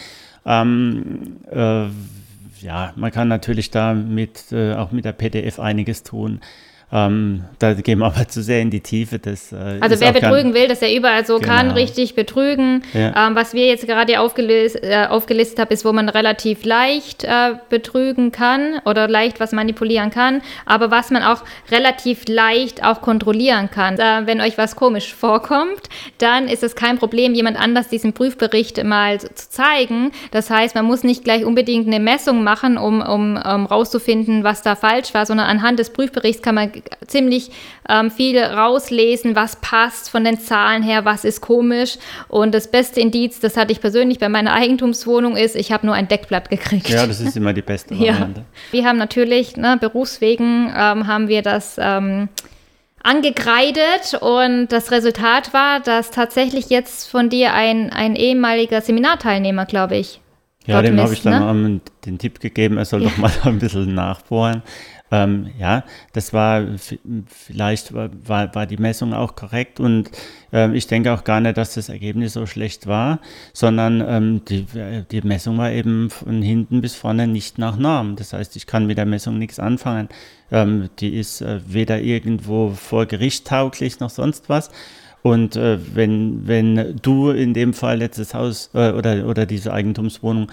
Ähm, 0.45 1.37
äh, 1.49 1.85
ja, 2.61 2.93
man 2.95 3.11
kann 3.11 3.27
natürlich 3.27 3.71
da 3.71 3.93
mit, 3.93 4.51
äh, 4.51 4.73
auch 4.75 4.91
mit 4.91 5.05
der 5.05 5.13
PDF 5.13 5.59
einiges 5.59 6.03
tun. 6.03 6.41
Ähm, 6.93 7.45
da 7.59 7.73
gehen 7.73 7.99
wir 7.99 8.07
aber 8.07 8.27
zu 8.27 8.43
sehr 8.43 8.61
in 8.61 8.69
die 8.69 8.81
Tiefe. 8.81 9.17
Das, 9.19 9.53
äh, 9.53 9.77
also 9.79 9.99
wer 9.99 10.11
betrügen 10.11 10.53
will, 10.53 10.67
dass 10.67 10.81
er 10.81 10.93
überall 10.93 11.25
so 11.25 11.39
genau. 11.39 11.53
kann, 11.53 11.71
richtig 11.71 12.15
betrügen. 12.15 12.83
Ja. 12.93 13.27
Ähm, 13.27 13.35
was 13.35 13.53
wir 13.53 13.65
jetzt 13.67 13.87
gerade 13.87 14.19
aufgelis 14.19 14.75
äh, 14.75 15.07
aufgelistet 15.09 15.59
haben, 15.59 15.71
ist, 15.71 15.85
wo 15.85 15.93
man 15.93 16.09
relativ 16.09 16.65
leicht 16.65 17.23
äh, 17.23 17.53
betrügen 17.69 18.31
kann 18.31 18.81
oder 18.85 19.07
leicht 19.07 19.39
was 19.39 19.53
manipulieren 19.53 20.09
kann, 20.09 20.41
aber 20.65 20.91
was 20.91 21.11
man 21.11 21.23
auch 21.23 21.43
relativ 21.71 22.25
leicht 22.27 22.83
auch 22.83 23.01
kontrollieren 23.01 23.69
kann. 23.71 23.97
Äh, 23.97 24.25
wenn 24.25 24.41
euch 24.41 24.57
was 24.57 24.75
komisch 24.75 25.13
vorkommt, 25.13 25.83
dann 26.17 26.47
ist 26.47 26.63
es 26.63 26.75
kein 26.75 26.97
Problem, 26.97 27.33
jemand 27.33 27.57
anders 27.57 27.87
diesen 27.87 28.11
Prüfbericht 28.11 28.83
mal 28.83 29.19
zu 29.19 29.49
zeigen. 29.49 30.11
Das 30.31 30.49
heißt, 30.49 30.75
man 30.75 30.85
muss 30.85 31.03
nicht 31.03 31.23
gleich 31.23 31.45
unbedingt 31.45 31.87
eine 31.87 31.99
Messung 31.99 32.43
machen, 32.43 32.77
um, 32.77 33.01
um, 33.01 33.37
um 33.37 33.65
rauszufinden, 33.65 34.43
was 34.43 34.61
da 34.61 34.75
falsch 34.75 35.13
war, 35.13 35.25
sondern 35.25 35.47
anhand 35.47 35.79
des 35.79 35.91
Prüfberichts 35.91 36.41
kann 36.41 36.55
man 36.55 36.80
ziemlich 37.07 37.51
ähm, 37.89 38.11
viel 38.11 38.39
rauslesen, 38.39 39.35
was 39.35 39.57
passt 39.57 40.09
von 40.09 40.23
den 40.23 40.39
Zahlen 40.39 40.83
her, 40.83 41.05
was 41.05 41.23
ist 41.23 41.41
komisch. 41.41 41.97
Und 42.27 42.53
das 42.53 42.69
beste 42.69 42.99
Indiz, 42.99 43.39
das 43.39 43.57
hatte 43.57 43.71
ich 43.71 43.81
persönlich 43.81 44.19
bei 44.19 44.29
meiner 44.29 44.53
Eigentumswohnung, 44.53 45.35
ist, 45.35 45.55
ich 45.55 45.71
habe 45.71 45.85
nur 45.85 45.95
ein 45.95 46.07
Deckblatt 46.07 46.49
gekriegt. 46.49 46.89
Ja, 46.89 47.07
das 47.07 47.19
ist 47.19 47.37
immer 47.37 47.53
die 47.53 47.61
beste 47.61 47.95
Variante. 47.99 48.41
ja. 48.41 48.45
Wir 48.71 48.85
haben 48.85 48.97
natürlich, 48.97 49.57
ne, 49.57 49.77
berufswegen 49.79 50.71
ähm, 50.75 51.07
haben 51.07 51.27
wir 51.27 51.41
das 51.41 51.75
ähm, 51.79 52.29
angekreidet 53.03 54.15
und 54.19 54.67
das 54.67 54.91
Resultat 54.91 55.53
war, 55.53 55.79
dass 55.79 56.11
tatsächlich 56.11 56.69
jetzt 56.69 57.09
von 57.09 57.29
dir 57.29 57.53
ein, 57.53 57.91
ein 57.91 58.15
ehemaliger 58.15 58.81
Seminarteilnehmer, 58.81 59.65
glaube 59.65 59.97
ich, 59.97 60.21
ja, 60.65 60.81
dem 60.81 60.99
habe 60.99 61.13
ich 61.13 61.23
dann 61.23 61.73
ne? 61.73 61.81
den 62.05 62.19
Tipp 62.19 62.39
gegeben, 62.39 62.77
er 62.77 62.85
soll 62.85 63.03
ja. 63.03 63.09
doch 63.09 63.17
mal 63.17 63.31
ein 63.43 63.59
bisschen 63.59 63.93
nachbohren. 63.93 64.61
Ähm, 65.11 65.49
ja, 65.59 65.83
das 66.13 66.31
war, 66.31 66.65
vielleicht 67.27 67.93
war, 67.93 68.09
war 68.55 68.65
die 68.65 68.77
Messung 68.77 69.13
auch 69.13 69.35
korrekt 69.35 69.81
und 69.81 70.09
ähm, 70.53 70.73
ich 70.73 70.87
denke 70.87 71.11
auch 71.11 71.25
gar 71.25 71.41
nicht, 71.41 71.57
dass 71.57 71.73
das 71.73 71.89
Ergebnis 71.89 72.33
so 72.33 72.45
schlecht 72.45 72.87
war, 72.87 73.19
sondern 73.51 74.01
ähm, 74.07 74.41
die, 74.45 74.65
die 75.11 75.21
Messung 75.21 75.57
war 75.57 75.69
eben 75.69 76.09
von 76.09 76.41
hinten 76.41 76.79
bis 76.79 76.95
vorne 76.95 77.27
nicht 77.27 77.57
nach 77.57 77.77
Norm. 77.77 78.15
Das 78.15 78.31
heißt, 78.31 78.55
ich 78.55 78.67
kann 78.67 78.87
mit 78.87 78.97
der 78.97 79.05
Messung 79.05 79.37
nichts 79.37 79.59
anfangen. 79.59 80.07
Ähm, 80.49 80.89
die 80.99 81.17
ist 81.17 81.41
äh, 81.41 81.59
weder 81.67 81.99
irgendwo 81.99 82.69
vor 82.69 83.05
Gericht 83.05 83.47
tauglich 83.47 83.99
noch 83.99 84.09
sonst 84.09 84.47
was. 84.47 84.69
Und 85.23 85.55
äh, 85.55 85.77
wenn, 85.93 86.47
wenn 86.47 86.95
du 87.01 87.29
in 87.29 87.53
dem 87.53 87.73
Fall 87.73 88.01
jetzt 88.01 88.17
das 88.17 88.33
Haus 88.33 88.71
äh, 88.73 88.91
oder, 88.91 89.27
oder 89.27 89.45
diese 89.45 89.73
Eigentumswohnung 89.73 90.51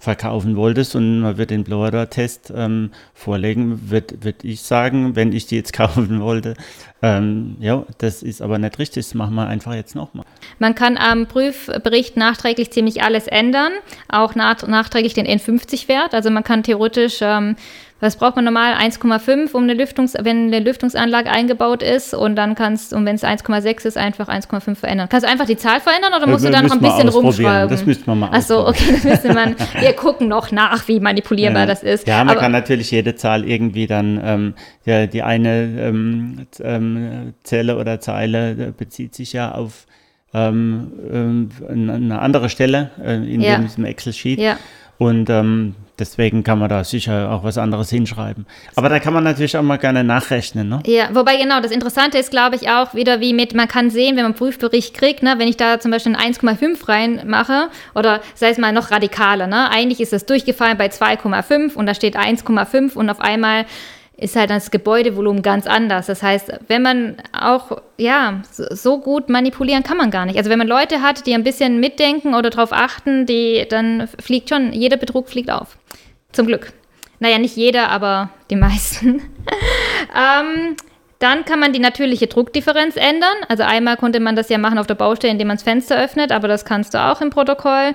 verkaufen 0.00 0.56
wolltest 0.56 0.96
und 0.96 1.20
man 1.20 1.36
wird 1.36 1.50
den 1.50 1.62
Blower-Test 1.62 2.52
ähm, 2.56 2.90
vorlegen, 3.12 3.90
würde 3.90 4.24
würd 4.24 4.42
ich 4.42 4.62
sagen, 4.62 5.14
wenn 5.14 5.32
ich 5.32 5.46
die 5.46 5.56
jetzt 5.56 5.72
kaufen 5.74 6.20
wollte, 6.20 6.54
ähm, 7.02 7.56
ja, 7.60 7.84
das 7.98 8.22
ist 8.22 8.40
aber 8.40 8.58
nicht 8.58 8.78
richtig, 8.78 9.04
das 9.04 9.14
machen 9.14 9.34
wir 9.34 9.46
einfach 9.46 9.74
jetzt 9.74 9.94
nochmal. 9.94 10.24
Man 10.58 10.74
kann 10.74 10.96
am 10.96 11.26
Prüfbericht 11.26 12.16
nachträglich 12.16 12.70
ziemlich 12.70 13.02
alles 13.02 13.26
ändern, 13.26 13.72
auch 14.08 14.34
nachträglich 14.34 15.12
den 15.12 15.26
N50-Wert, 15.26 16.14
also 16.14 16.30
man 16.30 16.44
kann 16.44 16.62
theoretisch 16.62 17.18
ähm, 17.20 17.56
was 18.00 18.16
braucht 18.16 18.36
man 18.36 18.44
normal? 18.44 18.74
1,5, 18.74 19.52
um 19.52 19.64
eine 19.64 19.74
Lüftungs 19.74 20.14
wenn 20.20 20.46
eine 20.46 20.60
Lüftungsanlage 20.60 21.30
eingebaut 21.30 21.82
ist 21.82 22.14
und 22.14 22.34
dann 22.36 22.54
kannst, 22.54 22.92
und 22.92 23.04
wenn 23.04 23.14
es 23.14 23.24
1,6 23.24 23.86
ist, 23.86 23.96
einfach 23.96 24.28
1,5 24.28 24.74
verändern. 24.74 25.08
Kannst 25.10 25.26
du 25.26 25.30
einfach 25.30 25.46
die 25.46 25.56
Zahl 25.56 25.80
verändern 25.80 26.12
oder 26.16 26.26
musst 26.26 26.44
du 26.44 26.50
da 26.50 26.62
noch 26.62 26.72
ein 26.72 26.80
bisschen 26.80 27.08
rumschreiben? 27.08 27.68
Das 27.68 27.84
müsste 27.84 28.04
man 28.06 28.20
mal 28.20 28.30
Achso, 28.30 28.66
okay, 28.68 28.92
das 28.92 29.04
müsste 29.04 29.34
man. 29.34 29.54
Wir 29.78 29.92
gucken 29.92 30.28
noch 30.28 30.50
nach, 30.50 30.88
wie 30.88 30.98
manipulierbar 30.98 31.62
ja. 31.62 31.66
das 31.66 31.82
ist. 31.82 32.06
Ja, 32.06 32.18
man 32.18 32.30
Aber, 32.30 32.40
kann 32.40 32.52
natürlich 32.52 32.90
jede 32.90 33.14
Zahl 33.14 33.46
irgendwie 33.46 33.86
dann, 33.86 34.20
ähm, 34.24 34.54
ja, 34.84 35.06
die 35.06 35.22
eine 35.22 35.64
ähm, 35.78 36.46
ähm, 36.62 37.34
Zelle 37.42 37.76
oder 37.76 38.00
Zeile 38.00 38.52
äh, 38.52 38.72
bezieht 38.76 39.14
sich 39.14 39.32
ja 39.32 39.52
auf 39.52 39.86
ähm, 40.32 40.92
ähm, 41.12 41.50
eine 41.68 42.20
andere 42.20 42.48
Stelle 42.48 42.90
äh, 43.02 43.14
in 43.16 43.40
ja. 43.40 43.58
diesem 43.58 43.84
Excel-Sheet. 43.84 44.38
Ja. 44.38 44.58
Und 44.98 45.30
ähm, 45.30 45.74
Deswegen 46.00 46.42
kann 46.42 46.58
man 46.58 46.70
da 46.70 46.82
sicher 46.82 47.30
auch 47.30 47.44
was 47.44 47.58
anderes 47.58 47.90
hinschreiben. 47.90 48.46
Aber 48.74 48.88
da 48.88 48.98
kann 48.98 49.12
man 49.12 49.22
natürlich 49.22 49.56
auch 49.56 49.62
mal 49.62 49.76
gerne 49.76 50.02
nachrechnen. 50.02 50.68
Ne? 50.68 50.82
Ja, 50.86 51.08
wobei 51.12 51.36
genau, 51.36 51.60
das 51.60 51.70
Interessante 51.70 52.18
ist, 52.18 52.30
glaube 52.30 52.56
ich, 52.56 52.70
auch 52.70 52.94
wieder 52.94 53.20
wie 53.20 53.34
mit, 53.34 53.54
man 53.54 53.68
kann 53.68 53.90
sehen, 53.90 54.16
wenn 54.16 54.24
man 54.24 54.32
einen 54.32 54.34
Prüfbericht 54.34 54.94
kriegt, 54.94 55.22
ne, 55.22 55.34
wenn 55.36 55.48
ich 55.48 55.56
da 55.58 55.78
zum 55.78 55.90
Beispiel 55.90 56.16
ein 56.16 56.34
1,5 56.34 56.88
reinmache 56.88 57.68
oder 57.94 58.20
sei 58.34 58.50
es 58.50 58.58
mal 58.58 58.72
noch 58.72 58.90
radikaler, 58.90 59.46
ne, 59.46 59.70
eigentlich 59.70 60.00
ist 60.00 60.12
das 60.12 60.26
durchgefallen 60.26 60.78
bei 60.78 60.86
2,5 60.86 61.74
und 61.74 61.86
da 61.86 61.94
steht 61.94 62.16
1,5 62.16 62.94
und 62.94 63.10
auf 63.10 63.20
einmal 63.20 63.66
ist 64.20 64.36
halt 64.36 64.50
das 64.50 64.70
Gebäudevolumen 64.70 65.42
ganz 65.42 65.66
anders. 65.66 66.06
Das 66.06 66.22
heißt, 66.22 66.52
wenn 66.68 66.82
man 66.82 67.16
auch, 67.32 67.80
ja, 67.96 68.42
so 68.52 69.00
gut 69.00 69.30
manipulieren 69.30 69.82
kann 69.82 69.96
man 69.96 70.10
gar 70.10 70.26
nicht. 70.26 70.36
Also 70.36 70.50
wenn 70.50 70.58
man 70.58 70.68
Leute 70.68 71.00
hat, 71.00 71.26
die 71.26 71.34
ein 71.34 71.42
bisschen 71.42 71.80
mitdenken 71.80 72.34
oder 72.34 72.50
darauf 72.50 72.72
achten, 72.72 73.24
die, 73.24 73.66
dann 73.68 74.08
fliegt 74.18 74.50
schon, 74.50 74.74
jeder 74.74 74.98
Betrug 74.98 75.30
fliegt 75.30 75.50
auf. 75.50 75.78
Zum 76.32 76.46
Glück. 76.46 76.72
Naja, 77.18 77.38
nicht 77.38 77.56
jeder, 77.56 77.90
aber 77.90 78.30
die 78.50 78.56
meisten. 78.56 79.16
ähm, 80.16 80.76
dann 81.18 81.44
kann 81.44 81.60
man 81.60 81.72
die 81.72 81.78
natürliche 81.78 82.26
Druckdifferenz 82.28 82.96
ändern. 82.96 83.36
Also 83.48 83.62
einmal 83.62 83.98
konnte 83.98 84.20
man 84.20 84.36
das 84.36 84.48
ja 84.48 84.56
machen 84.56 84.78
auf 84.78 84.86
der 84.86 84.94
Baustelle, 84.94 85.32
indem 85.32 85.48
man 85.48 85.58
das 85.58 85.64
Fenster 85.64 86.02
öffnet, 86.02 86.32
aber 86.32 86.48
das 86.48 86.64
kannst 86.64 86.94
du 86.94 86.98
auch 86.98 87.20
im 87.20 87.30
Protokoll. 87.30 87.94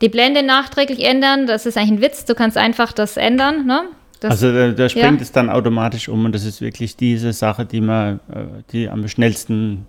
Die 0.00 0.08
Blende 0.08 0.42
nachträglich 0.42 1.04
ändern, 1.04 1.46
das 1.46 1.66
ist 1.66 1.76
eigentlich 1.76 1.98
ein 1.98 2.00
Witz. 2.00 2.24
Du 2.24 2.34
kannst 2.34 2.56
einfach 2.56 2.92
das 2.92 3.18
ändern. 3.18 3.66
Ne? 3.66 3.82
Das, 4.20 4.30
also 4.32 4.52
da, 4.52 4.70
da 4.70 4.88
springt 4.88 5.20
ja. 5.20 5.22
es 5.22 5.32
dann 5.32 5.50
automatisch 5.50 6.08
um 6.08 6.24
und 6.24 6.32
das 6.32 6.44
ist 6.44 6.60
wirklich 6.60 6.96
diese 6.96 7.32
Sache, 7.32 7.66
die 7.66 7.80
man, 7.80 8.20
äh, 8.32 8.62
die 8.72 8.88
am 8.88 9.06
schnellsten 9.06 9.86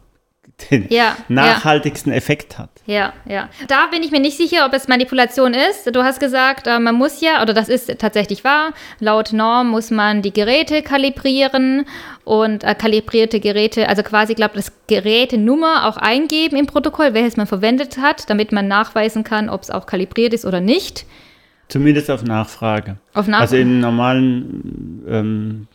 den 0.70 0.88
ja, 0.90 1.16
nachhaltigsten 1.30 2.12
ja. 2.12 2.18
Effekt 2.18 2.58
hat. 2.58 2.70
Ja, 2.86 3.14
ja. 3.26 3.50
Da 3.68 3.88
bin 3.88 4.04
ich 4.04 4.12
mir 4.12 4.20
nicht 4.20 4.38
sicher, 4.38 4.66
ob 4.66 4.74
es 4.74 4.88
Manipulation 4.88 5.54
ist. 5.54 5.94
Du 5.96 6.04
hast 6.04 6.20
gesagt, 6.20 6.68
äh, 6.68 6.80
man 6.80 6.96
muss 6.96 7.22
ja, 7.22 7.42
oder 7.42 7.54
das 7.54 7.70
ist 7.70 8.00
tatsächlich 8.00 8.44
wahr, 8.44 8.74
laut 9.00 9.34
Norm 9.34 9.70
muss 9.70 9.92
man 9.92 10.22
die 10.22 10.34
Geräte 10.34 10.82
kalibrieren 10.82 11.86
und 12.24 12.64
äh, 12.64 12.76
kalibrierte 12.76 13.40
Geräte, 13.40 13.90
also 13.90 14.04
quasi, 14.04 14.34
glaube 14.36 14.56
das 14.56 14.72
Gerätenummer 14.88 15.88
auch 15.88 15.98
eingeben 15.98 16.58
im 16.58 16.68
Protokoll, 16.68 17.14
welches 17.14 17.38
man 17.38 17.48
verwendet 17.48 17.98
hat, 17.98 18.30
damit 18.30 18.52
man 18.52 18.68
nachweisen 18.68 19.24
kann, 19.24 19.50
ob 19.50 19.62
es 19.62 19.72
auch 19.72 19.86
kalibriert 19.86 20.34
ist 20.34 20.46
oder 20.46 20.62
nicht. 20.62 21.06
Zumindest 21.70 22.12
auf 22.12 22.24
Nachfrage. 22.24 22.98
Auf 23.14 23.28
Nachfrage. 23.28 23.42
Also 23.42 23.58
im 23.58 23.80
normalen 23.80 25.04
ähm, 25.08 25.68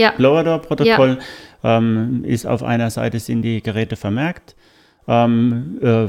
ja. 0.00 0.12
Blower-Door-Protokoll 0.16 1.18
ja. 1.62 1.78
ähm, 1.78 2.24
ist 2.24 2.46
auf 2.46 2.62
einer 2.62 2.90
Seite 2.90 3.20
sind 3.20 3.42
die 3.42 3.62
Geräte 3.62 3.96
vermerkt. 3.96 4.56
Ähm, 5.06 5.78
äh, 5.82 6.06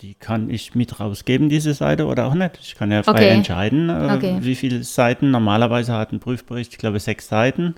die 0.00 0.14
kann 0.14 0.50
ich 0.50 0.74
mit 0.74 1.00
rausgeben, 1.00 1.48
diese 1.48 1.72
Seite, 1.72 2.06
oder 2.06 2.26
auch 2.26 2.34
nicht. 2.34 2.58
Ich 2.60 2.74
kann 2.74 2.90
ja 2.90 3.02
frei 3.02 3.12
okay. 3.12 3.28
entscheiden, 3.28 3.88
äh, 3.88 4.12
okay. 4.14 4.36
wie 4.40 4.54
viele 4.54 4.82
Seiten. 4.82 5.30
Normalerweise 5.30 5.94
hat 5.94 6.12
ein 6.12 6.20
Prüfbericht, 6.20 6.72
ich 6.72 6.78
glaube, 6.78 7.00
sechs 7.00 7.28
Seiten. 7.28 7.74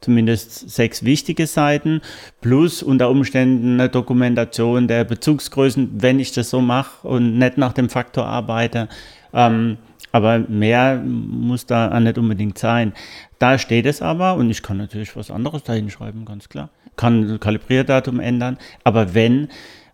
Zumindest 0.00 0.68
sechs 0.68 1.04
wichtige 1.04 1.46
Seiten, 1.46 2.02
plus 2.42 2.82
unter 2.82 3.08
Umständen 3.08 3.80
eine 3.80 3.88
Dokumentation 3.88 4.88
der 4.88 5.04
Bezugsgrößen, 5.04 5.90
wenn 5.94 6.20
ich 6.20 6.32
das 6.32 6.50
so 6.50 6.60
mache 6.60 7.08
und 7.08 7.38
nicht 7.38 7.56
nach 7.56 7.72
dem 7.72 7.88
Faktor 7.88 8.26
arbeite. 8.26 8.88
Ähm, 9.32 9.78
aber 10.12 10.38
mehr 10.38 11.02
muss 11.02 11.66
da 11.66 11.98
nicht 11.98 12.18
unbedingt 12.18 12.58
sein. 12.58 12.92
Da 13.38 13.58
steht 13.58 13.86
es 13.86 14.02
aber, 14.02 14.34
und 14.34 14.50
ich 14.50 14.62
kann 14.62 14.78
natürlich 14.78 15.16
was 15.16 15.30
anderes 15.30 15.62
da 15.62 15.74
hinschreiben, 15.74 16.24
ganz 16.24 16.48
klar. 16.48 16.70
Kann 16.96 17.38
Kalibrierdatum 17.38 18.20
ändern. 18.20 18.58
Aber 18.84 19.14
wenn 19.14 19.48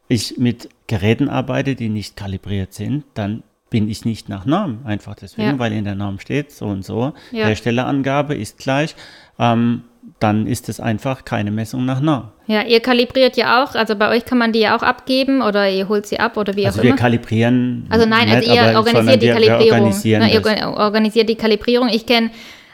ich 0.09 0.39
mit 0.39 0.69
Geräten 0.87 1.29
arbeite, 1.29 1.75
die 1.75 1.89
nicht 1.89 2.17
kalibriert 2.17 2.73
sind, 2.73 3.05
dann 3.15 3.43
bin 3.71 3.89
ich 3.89 4.05
nicht 4.05 4.29
nach 4.29 4.45
Norm. 4.45 4.81
Einfach 4.85 5.15
deswegen, 5.15 5.49
ja. 5.49 5.59
weil 5.59 5.73
in 5.73 5.85
der 5.85 5.95
Norm 5.95 6.21
steht 6.21 6.53
so 6.53 6.67
und 6.67 6.85
so. 6.85 7.15
Ja. 7.33 7.47
Herstellerangabe 7.47 8.35
ist 8.35 8.59
gleich. 8.59 8.95
Ähm, 9.39 9.85
dann 10.19 10.47
ist 10.47 10.69
es 10.69 10.79
einfach 10.79 11.25
keine 11.25 11.51
Messung 11.51 11.85
nach 11.85 12.01
Norm. 12.01 12.29
Ja, 12.47 12.63
ihr 12.63 12.81
kalibriert 12.81 13.37
ja 13.37 13.63
auch, 13.63 13.75
also 13.75 13.97
bei 13.97 14.11
euch 14.11 14.25
kann 14.25 14.39
man 14.39 14.53
die 14.53 14.61
ja 14.61 14.77
auch 14.77 14.83
abgeben 14.83 15.43
oder 15.43 15.69
ihr 15.69 15.89
holt 15.89 16.07
sie 16.07 16.19
ab 16.21 16.37
oder 16.37 16.55
wie 16.55 16.67
also 16.67 16.81
auch 16.81 16.85
immer. 16.85 16.93
Also 16.93 16.99
wir 16.99 17.03
kalibrieren. 17.03 17.87
Also 17.89 18.07
nein, 18.07 18.29
also 18.29 18.39
nicht, 18.39 18.55
ihr 18.55 18.77
organisiert 18.77 19.23
die 19.23 19.29
Kalibrierung. 19.29 19.95
Na, 20.05 20.29
ihr 20.29 20.69
organisiert 20.77 21.29
die 21.29 21.35
Kalibrierung. 21.37 21.89
Ich 21.89 22.05
kenne 22.05 22.31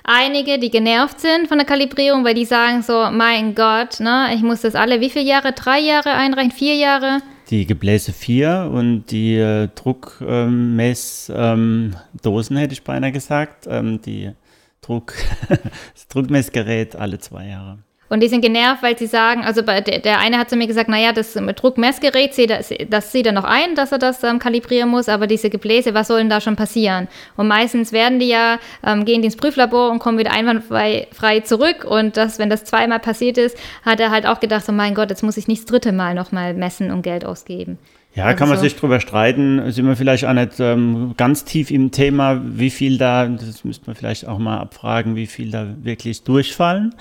einige, 0.08 0.58
die 0.58 0.70
genervt 0.70 1.20
sind 1.20 1.46
von 1.48 1.58
der 1.58 1.66
Kalibrierung, 1.66 2.24
weil 2.24 2.34
die 2.34 2.44
sagen 2.44 2.82
so, 2.82 3.08
mein 3.12 3.54
Gott, 3.54 4.00
ne, 4.00 4.30
ich 4.34 4.42
muss 4.42 4.62
das 4.62 4.74
alle, 4.74 5.00
wie 5.00 5.10
viele 5.10 5.26
Jahre? 5.26 5.52
Drei 5.52 5.78
Jahre 5.78 6.10
einreichen? 6.12 6.50
Vier 6.50 6.74
Jahre? 6.74 7.20
Die 7.50 7.66
Gebläse 7.66 8.12
vier 8.12 8.70
und 8.72 9.06
die 9.10 9.36
äh, 9.36 9.68
Druckmessdosen, 9.74 11.36
ähm, 11.36 12.56
hätte 12.56 12.72
ich 12.72 12.84
beinahe 12.84 13.12
gesagt, 13.12 13.66
ähm, 13.68 14.02
die 14.02 14.32
Druck, 14.80 15.14
das 15.48 16.08
Druckmessgerät 16.08 16.96
alle 16.96 17.18
zwei 17.18 17.46
Jahre. 17.48 17.78
Und 18.08 18.22
die 18.22 18.28
sind 18.28 18.40
genervt, 18.40 18.82
weil 18.82 18.96
sie 18.96 19.06
sagen, 19.06 19.42
also 19.44 19.62
der, 19.62 19.82
der 19.82 20.18
eine 20.18 20.38
hat 20.38 20.50
zu 20.50 20.56
mir 20.56 20.66
gesagt, 20.66 20.88
naja, 20.88 21.12
das 21.12 21.34
Druckmessgerät, 21.34 22.32
das, 22.50 22.72
das 22.88 23.12
sieht 23.12 23.26
er 23.26 23.32
noch 23.32 23.44
ein, 23.44 23.74
dass 23.74 23.92
er 23.92 23.98
das 23.98 24.22
ähm, 24.24 24.38
kalibrieren 24.38 24.88
muss, 24.88 25.08
aber 25.08 25.26
diese 25.26 25.50
Gebläse, 25.50 25.94
was 25.94 26.08
soll 26.08 26.18
denn 26.18 26.30
da 26.30 26.40
schon 26.40 26.56
passieren? 26.56 27.08
Und 27.36 27.48
meistens 27.48 27.92
werden 27.92 28.18
die 28.18 28.28
ja, 28.28 28.58
ähm, 28.84 29.04
gehen 29.04 29.22
ins 29.22 29.36
Prüflabor 29.36 29.90
und 29.90 29.98
kommen 29.98 30.18
wieder 30.18 30.32
einwandfrei 30.32 31.08
frei 31.12 31.40
zurück. 31.40 31.84
Und 31.84 32.16
das, 32.16 32.38
wenn 32.38 32.50
das 32.50 32.64
zweimal 32.64 32.98
passiert 32.98 33.38
ist, 33.38 33.56
hat 33.84 34.00
er 34.00 34.10
halt 34.10 34.26
auch 34.26 34.40
gedacht, 34.40 34.64
so 34.64 34.72
mein 34.72 34.94
Gott, 34.94 35.10
jetzt 35.10 35.22
muss 35.22 35.36
ich 35.36 35.48
nicht 35.48 35.62
das 35.62 35.66
dritte 35.66 35.92
Mal 35.92 36.14
nochmal 36.14 36.54
messen 36.54 36.90
und 36.90 37.02
Geld 37.02 37.24
ausgeben. 37.24 37.78
Ja, 38.14 38.24
also 38.24 38.38
kann 38.38 38.48
man 38.48 38.58
sich 38.58 38.74
drüber 38.74 39.00
streiten. 39.00 39.70
Sind 39.70 39.86
wir 39.86 39.94
vielleicht 39.94 40.24
auch 40.24 40.32
nicht 40.32 40.58
ähm, 40.58 41.14
ganz 41.16 41.44
tief 41.44 41.70
im 41.70 41.90
Thema, 41.92 42.40
wie 42.44 42.70
viel 42.70 42.98
da, 42.98 43.26
das 43.26 43.64
müsste 43.64 43.86
man 43.86 43.94
vielleicht 43.94 44.26
auch 44.26 44.38
mal 44.38 44.58
abfragen, 44.58 45.14
wie 45.14 45.26
viel 45.26 45.50
da 45.50 45.68
wirklich 45.82 46.24
durchfallen. 46.24 46.94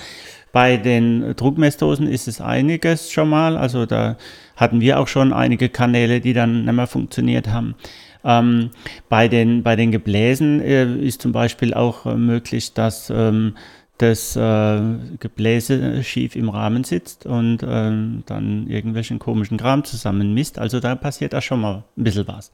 Bei 0.51 0.77
den 0.77 1.35
Druckmessdosen 1.35 2.07
ist 2.07 2.27
es 2.27 2.41
einiges 2.41 3.11
schon 3.11 3.29
mal. 3.29 3.57
Also 3.57 3.85
da 3.85 4.17
hatten 4.55 4.81
wir 4.81 4.99
auch 4.99 5.07
schon 5.07 5.33
einige 5.33 5.69
Kanäle, 5.69 6.21
die 6.21 6.33
dann 6.33 6.65
nicht 6.65 6.73
mehr 6.73 6.87
funktioniert 6.87 7.47
haben. 7.47 7.75
Ähm, 8.23 8.71
bei, 9.09 9.27
den, 9.27 9.63
bei 9.63 9.75
den 9.75 9.91
Gebläsen 9.91 10.61
äh, 10.61 10.95
ist 10.95 11.21
zum 11.21 11.31
Beispiel 11.31 11.73
auch 11.73 12.05
äh, 12.05 12.15
möglich, 12.15 12.73
dass 12.73 13.09
ähm, 13.09 13.55
das 13.97 14.35
äh, 14.35 14.81
Gebläse 15.19 16.03
schief 16.03 16.35
im 16.35 16.49
Rahmen 16.49 16.83
sitzt 16.83 17.25
und 17.25 17.59
ähm, 17.67 18.23
dann 18.25 18.67
irgendwelchen 18.67 19.17
komischen 19.17 19.57
Kram 19.57 19.83
zusammenmisst. 19.83 20.59
Also 20.59 20.79
da 20.79 20.95
passiert 20.95 21.33
da 21.33 21.41
schon 21.41 21.61
mal 21.61 21.83
ein 21.97 22.03
bisschen 22.03 22.27
was. 22.27 22.51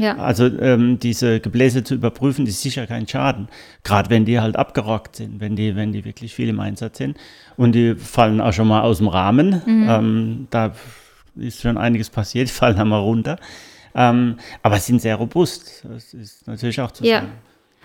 Ja. 0.00 0.16
Also 0.16 0.46
ähm, 0.46 0.98
diese 0.98 1.40
Gebläse 1.40 1.84
zu 1.84 1.94
überprüfen, 1.94 2.46
ist 2.46 2.62
sicher 2.62 2.86
kein 2.86 3.06
Schaden. 3.06 3.48
Gerade 3.84 4.10
wenn 4.10 4.24
die 4.24 4.40
halt 4.40 4.56
abgerockt 4.56 5.16
sind, 5.16 5.40
wenn 5.40 5.56
die, 5.56 5.76
wenn 5.76 5.92
die 5.92 6.04
wirklich 6.04 6.34
viel 6.34 6.48
im 6.48 6.60
Einsatz 6.60 6.98
sind. 6.98 7.18
Und 7.56 7.72
die 7.72 7.94
fallen 7.94 8.40
auch 8.40 8.52
schon 8.52 8.68
mal 8.68 8.80
aus 8.80 8.98
dem 8.98 9.08
Rahmen. 9.08 9.62
Mhm. 9.66 9.88
Ähm, 9.88 10.46
da 10.50 10.72
ist 11.36 11.60
schon 11.60 11.76
einiges 11.76 12.10
passiert, 12.10 12.48
die 12.48 12.52
fallen 12.60 12.78
einmal 12.78 13.00
runter. 13.00 13.36
Ähm, 13.94 14.36
aber 14.62 14.78
sind 14.78 15.02
sehr 15.02 15.16
robust. 15.16 15.84
Das 15.88 16.14
ist 16.14 16.46
natürlich 16.46 16.80
auch 16.80 16.92
zu 16.92 17.04
ja. 17.04 17.24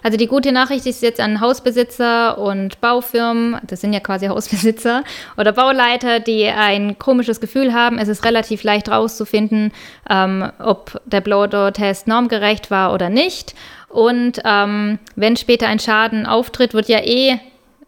Also 0.06 0.20
die 0.20 0.28
gute 0.28 0.52
Nachricht 0.52 0.86
ist 0.86 1.02
jetzt 1.02 1.20
an 1.20 1.42
Hausbesitzer 1.42 2.38
und 2.38 2.80
Baufirmen, 2.80 3.58
das 3.66 3.82
sind 3.82 3.92
ja 3.92 4.00
quasi 4.00 4.28
Hausbesitzer 4.28 5.04
oder 5.36 5.52
Bauleiter, 5.52 6.20
die 6.20 6.46
ein 6.46 7.00
komisches 7.00 7.42
Gefühl 7.42 7.74
haben. 7.74 7.98
Es 7.98 8.08
ist 8.08 8.24
relativ 8.24 8.62
leicht 8.62 8.88
rauszufinden, 8.88 9.72
ähm, 10.08 10.52
ob 10.60 11.02
der 11.06 11.22
Blower-Door-Test 11.22 12.08
normgerecht 12.08 12.70
war 12.70 12.94
oder 12.94 13.10
nicht. 13.10 13.56
Und 13.90 14.44
ähm, 14.46 15.00
wenn 15.16 15.38
später 15.38 15.66
ein 15.66 15.80
Schaden 15.80 16.28
auftritt, 16.28 16.76
wird 16.76 16.88
ja 16.88 17.00
eh 17.00 17.40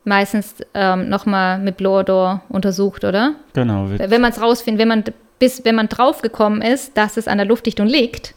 meistens 0.04 0.56
ähm, 0.74 1.10
nochmal 1.10 1.60
mit 1.60 1.78
Blower-Door 1.78 2.42
untersucht, 2.50 3.04
oder? 3.04 3.36
Genau. 3.54 3.90
Wenn 3.96 4.22
man 4.22 4.32
es 4.32 4.42
rausfindet, 4.42 4.80
wenn 4.80 4.88
man 4.88 5.04
bis 5.38 5.64
wenn 5.66 5.76
man 5.76 5.88
draufgekommen 5.88 6.64
ist, 6.64 6.98
dass 6.98 7.16
es 7.16 7.28
an 7.28 7.38
der 7.38 7.46
Luftdichtung 7.46 7.86
liegt, 7.86 8.34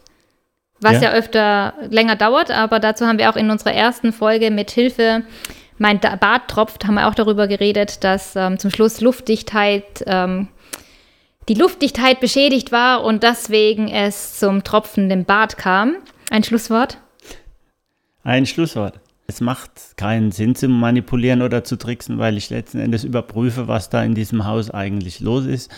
was 0.80 0.94
ja. 0.94 1.02
ja 1.02 1.12
öfter 1.12 1.74
länger 1.88 2.16
dauert, 2.16 2.50
aber 2.50 2.80
dazu 2.80 3.06
haben 3.06 3.18
wir 3.18 3.30
auch 3.30 3.36
in 3.36 3.50
unserer 3.50 3.72
ersten 3.72 4.12
Folge 4.12 4.50
mit 4.50 4.70
Hilfe 4.70 5.22
mein 5.78 5.98
Bart 5.98 6.48
tropft, 6.48 6.86
haben 6.86 6.94
wir 6.94 7.08
auch 7.08 7.14
darüber 7.14 7.48
geredet, 7.48 8.04
dass 8.04 8.36
ähm, 8.36 8.58
zum 8.58 8.70
Schluss 8.70 9.00
Luftdichtheit, 9.00 10.04
ähm, 10.06 10.48
die 11.48 11.54
Luftdichtheit 11.54 12.20
beschädigt 12.20 12.70
war 12.70 13.02
und 13.02 13.22
deswegen 13.22 13.88
es 13.88 14.38
zum 14.38 14.62
tropfenden 14.62 15.24
Bart 15.24 15.56
kam. 15.56 15.96
Ein 16.30 16.44
Schlusswort? 16.44 16.98
Ein 18.22 18.44
Schlusswort. 18.44 19.00
Es 19.26 19.40
macht 19.40 19.96
keinen 19.96 20.32
Sinn 20.32 20.54
zu 20.54 20.68
manipulieren 20.68 21.40
oder 21.40 21.64
zu 21.64 21.76
tricksen, 21.76 22.18
weil 22.18 22.36
ich 22.36 22.50
letzten 22.50 22.78
Endes 22.78 23.04
überprüfe, 23.04 23.66
was 23.66 23.88
da 23.88 24.02
in 24.02 24.14
diesem 24.14 24.44
Haus 24.44 24.70
eigentlich 24.70 25.20
los 25.20 25.46
ist. 25.46 25.70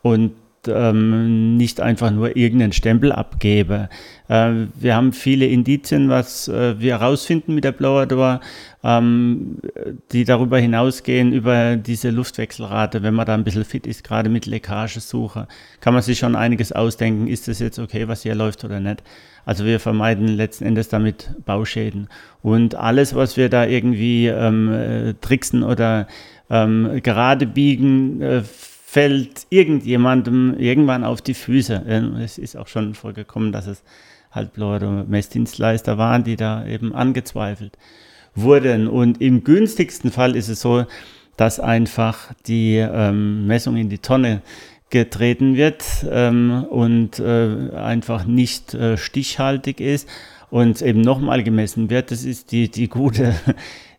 Und 0.00 0.32
ähm, 0.68 1.56
nicht 1.56 1.80
einfach 1.80 2.10
nur 2.10 2.36
irgendeinen 2.36 2.72
Stempel 2.72 3.12
abgebe. 3.12 3.88
Äh, 4.28 4.66
wir 4.78 4.94
haben 4.94 5.12
viele 5.12 5.46
Indizien, 5.46 6.08
was 6.08 6.48
äh, 6.48 6.78
wir 6.80 6.98
herausfinden 6.98 7.54
mit 7.54 7.64
der 7.64 7.72
Blower 7.72 8.06
Door, 8.06 8.40
ähm, 8.82 9.58
die 10.12 10.24
darüber 10.24 10.58
hinausgehen, 10.58 11.32
über 11.32 11.76
diese 11.76 12.10
Luftwechselrate. 12.10 13.02
Wenn 13.02 13.14
man 13.14 13.26
da 13.26 13.34
ein 13.34 13.44
bisschen 13.44 13.64
fit 13.64 13.86
ist, 13.86 14.04
gerade 14.04 14.28
mit 14.28 14.46
Leckagesuche, 14.46 15.48
kann 15.80 15.94
man 15.94 16.02
sich 16.02 16.18
schon 16.18 16.36
einiges 16.36 16.72
ausdenken, 16.72 17.26
ist 17.26 17.48
das 17.48 17.58
jetzt 17.58 17.78
okay, 17.78 18.08
was 18.08 18.22
hier 18.22 18.34
läuft 18.34 18.64
oder 18.64 18.80
nicht. 18.80 19.02
Also 19.44 19.64
wir 19.64 19.80
vermeiden 19.80 20.28
letzten 20.28 20.64
Endes 20.64 20.88
damit 20.88 21.30
Bauschäden. 21.44 22.08
Und 22.42 22.74
alles, 22.74 23.14
was 23.14 23.36
wir 23.36 23.48
da 23.48 23.66
irgendwie 23.66 24.26
ähm, 24.26 24.72
äh, 24.72 25.14
tricksen 25.14 25.62
oder 25.62 26.06
ähm, 26.50 27.00
gerade 27.02 27.46
biegen, 27.46 28.20
äh, 28.20 28.42
fällt 28.90 29.46
irgendjemandem 29.50 30.56
irgendwann 30.58 31.04
auf 31.04 31.22
die 31.22 31.34
Füße. 31.34 31.84
Es 32.24 32.38
ist 32.38 32.56
auch 32.56 32.66
schon 32.66 32.94
vorgekommen, 32.94 33.52
dass 33.52 33.68
es 33.68 33.84
Halbblau- 34.32 34.76
oder 34.76 35.04
Messdienstleister 35.04 35.96
waren, 35.96 36.24
die 36.24 36.34
da 36.34 36.66
eben 36.66 36.92
angezweifelt 36.92 37.78
wurden. 38.34 38.88
Und 38.88 39.20
im 39.20 39.44
günstigsten 39.44 40.10
Fall 40.10 40.34
ist 40.34 40.48
es 40.48 40.60
so, 40.60 40.86
dass 41.36 41.60
einfach 41.60 42.32
die 42.48 42.78
ähm, 42.78 43.46
Messung 43.46 43.76
in 43.76 43.90
die 43.90 43.98
Tonne 43.98 44.42
getreten 44.90 45.54
wird 45.54 45.84
ähm, 46.10 46.64
und 46.68 47.20
äh, 47.20 47.70
einfach 47.76 48.24
nicht 48.24 48.74
äh, 48.74 48.96
stichhaltig 48.96 49.80
ist 49.80 50.08
und 50.50 50.82
eben 50.82 51.00
nochmal 51.00 51.44
gemessen 51.44 51.90
wird. 51.90 52.10
Das 52.10 52.24
ist 52.24 52.50
die, 52.50 52.68
die 52.68 52.88
gute 52.88 53.36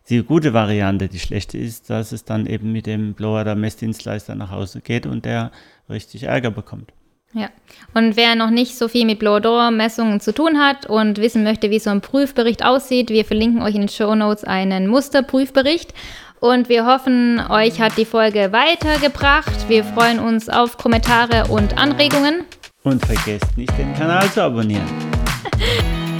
die 0.08 0.22
gute 0.22 0.52
Variante. 0.52 1.08
Die 1.08 1.18
schlechte 1.18 1.58
ist, 1.58 1.90
dass 1.90 2.12
es 2.12 2.24
dann 2.24 2.46
eben 2.46 2.72
mit 2.72 2.86
dem 2.86 3.14
Blower 3.14 3.44
der 3.44 3.54
Messdienstleister 3.54 4.34
nach 4.34 4.50
Hause 4.50 4.80
geht 4.80 5.06
und 5.06 5.24
der 5.24 5.52
richtig 5.88 6.24
Ärger 6.24 6.50
bekommt. 6.50 6.92
Ja, 7.34 7.48
und 7.94 8.16
wer 8.16 8.34
noch 8.34 8.50
nicht 8.50 8.76
so 8.76 8.88
viel 8.88 9.06
mit 9.06 9.18
Blower-Messungen 9.18 10.20
zu 10.20 10.34
tun 10.34 10.58
hat 10.58 10.84
und 10.84 11.16
wissen 11.16 11.44
möchte, 11.44 11.70
wie 11.70 11.78
so 11.78 11.88
ein 11.88 12.02
Prüfbericht 12.02 12.62
aussieht, 12.62 13.08
wir 13.08 13.24
verlinken 13.24 13.62
euch 13.62 13.74
in 13.74 13.82
den 13.82 13.88
Show 13.88 14.14
Notes 14.14 14.44
einen 14.44 14.86
Musterprüfbericht. 14.86 15.94
Und 16.40 16.68
wir 16.68 16.84
hoffen, 16.84 17.40
euch 17.50 17.80
hat 17.80 17.96
die 17.96 18.04
Folge 18.04 18.52
weitergebracht. 18.52 19.68
Wir 19.68 19.84
freuen 19.84 20.18
uns 20.18 20.48
auf 20.48 20.76
Kommentare 20.76 21.46
und 21.50 21.78
Anregungen. 21.78 22.44
Und 22.82 23.06
vergesst 23.06 23.56
nicht, 23.56 23.78
den 23.78 23.94
Kanal 23.94 24.28
zu 24.28 24.42
abonnieren. 24.42 24.82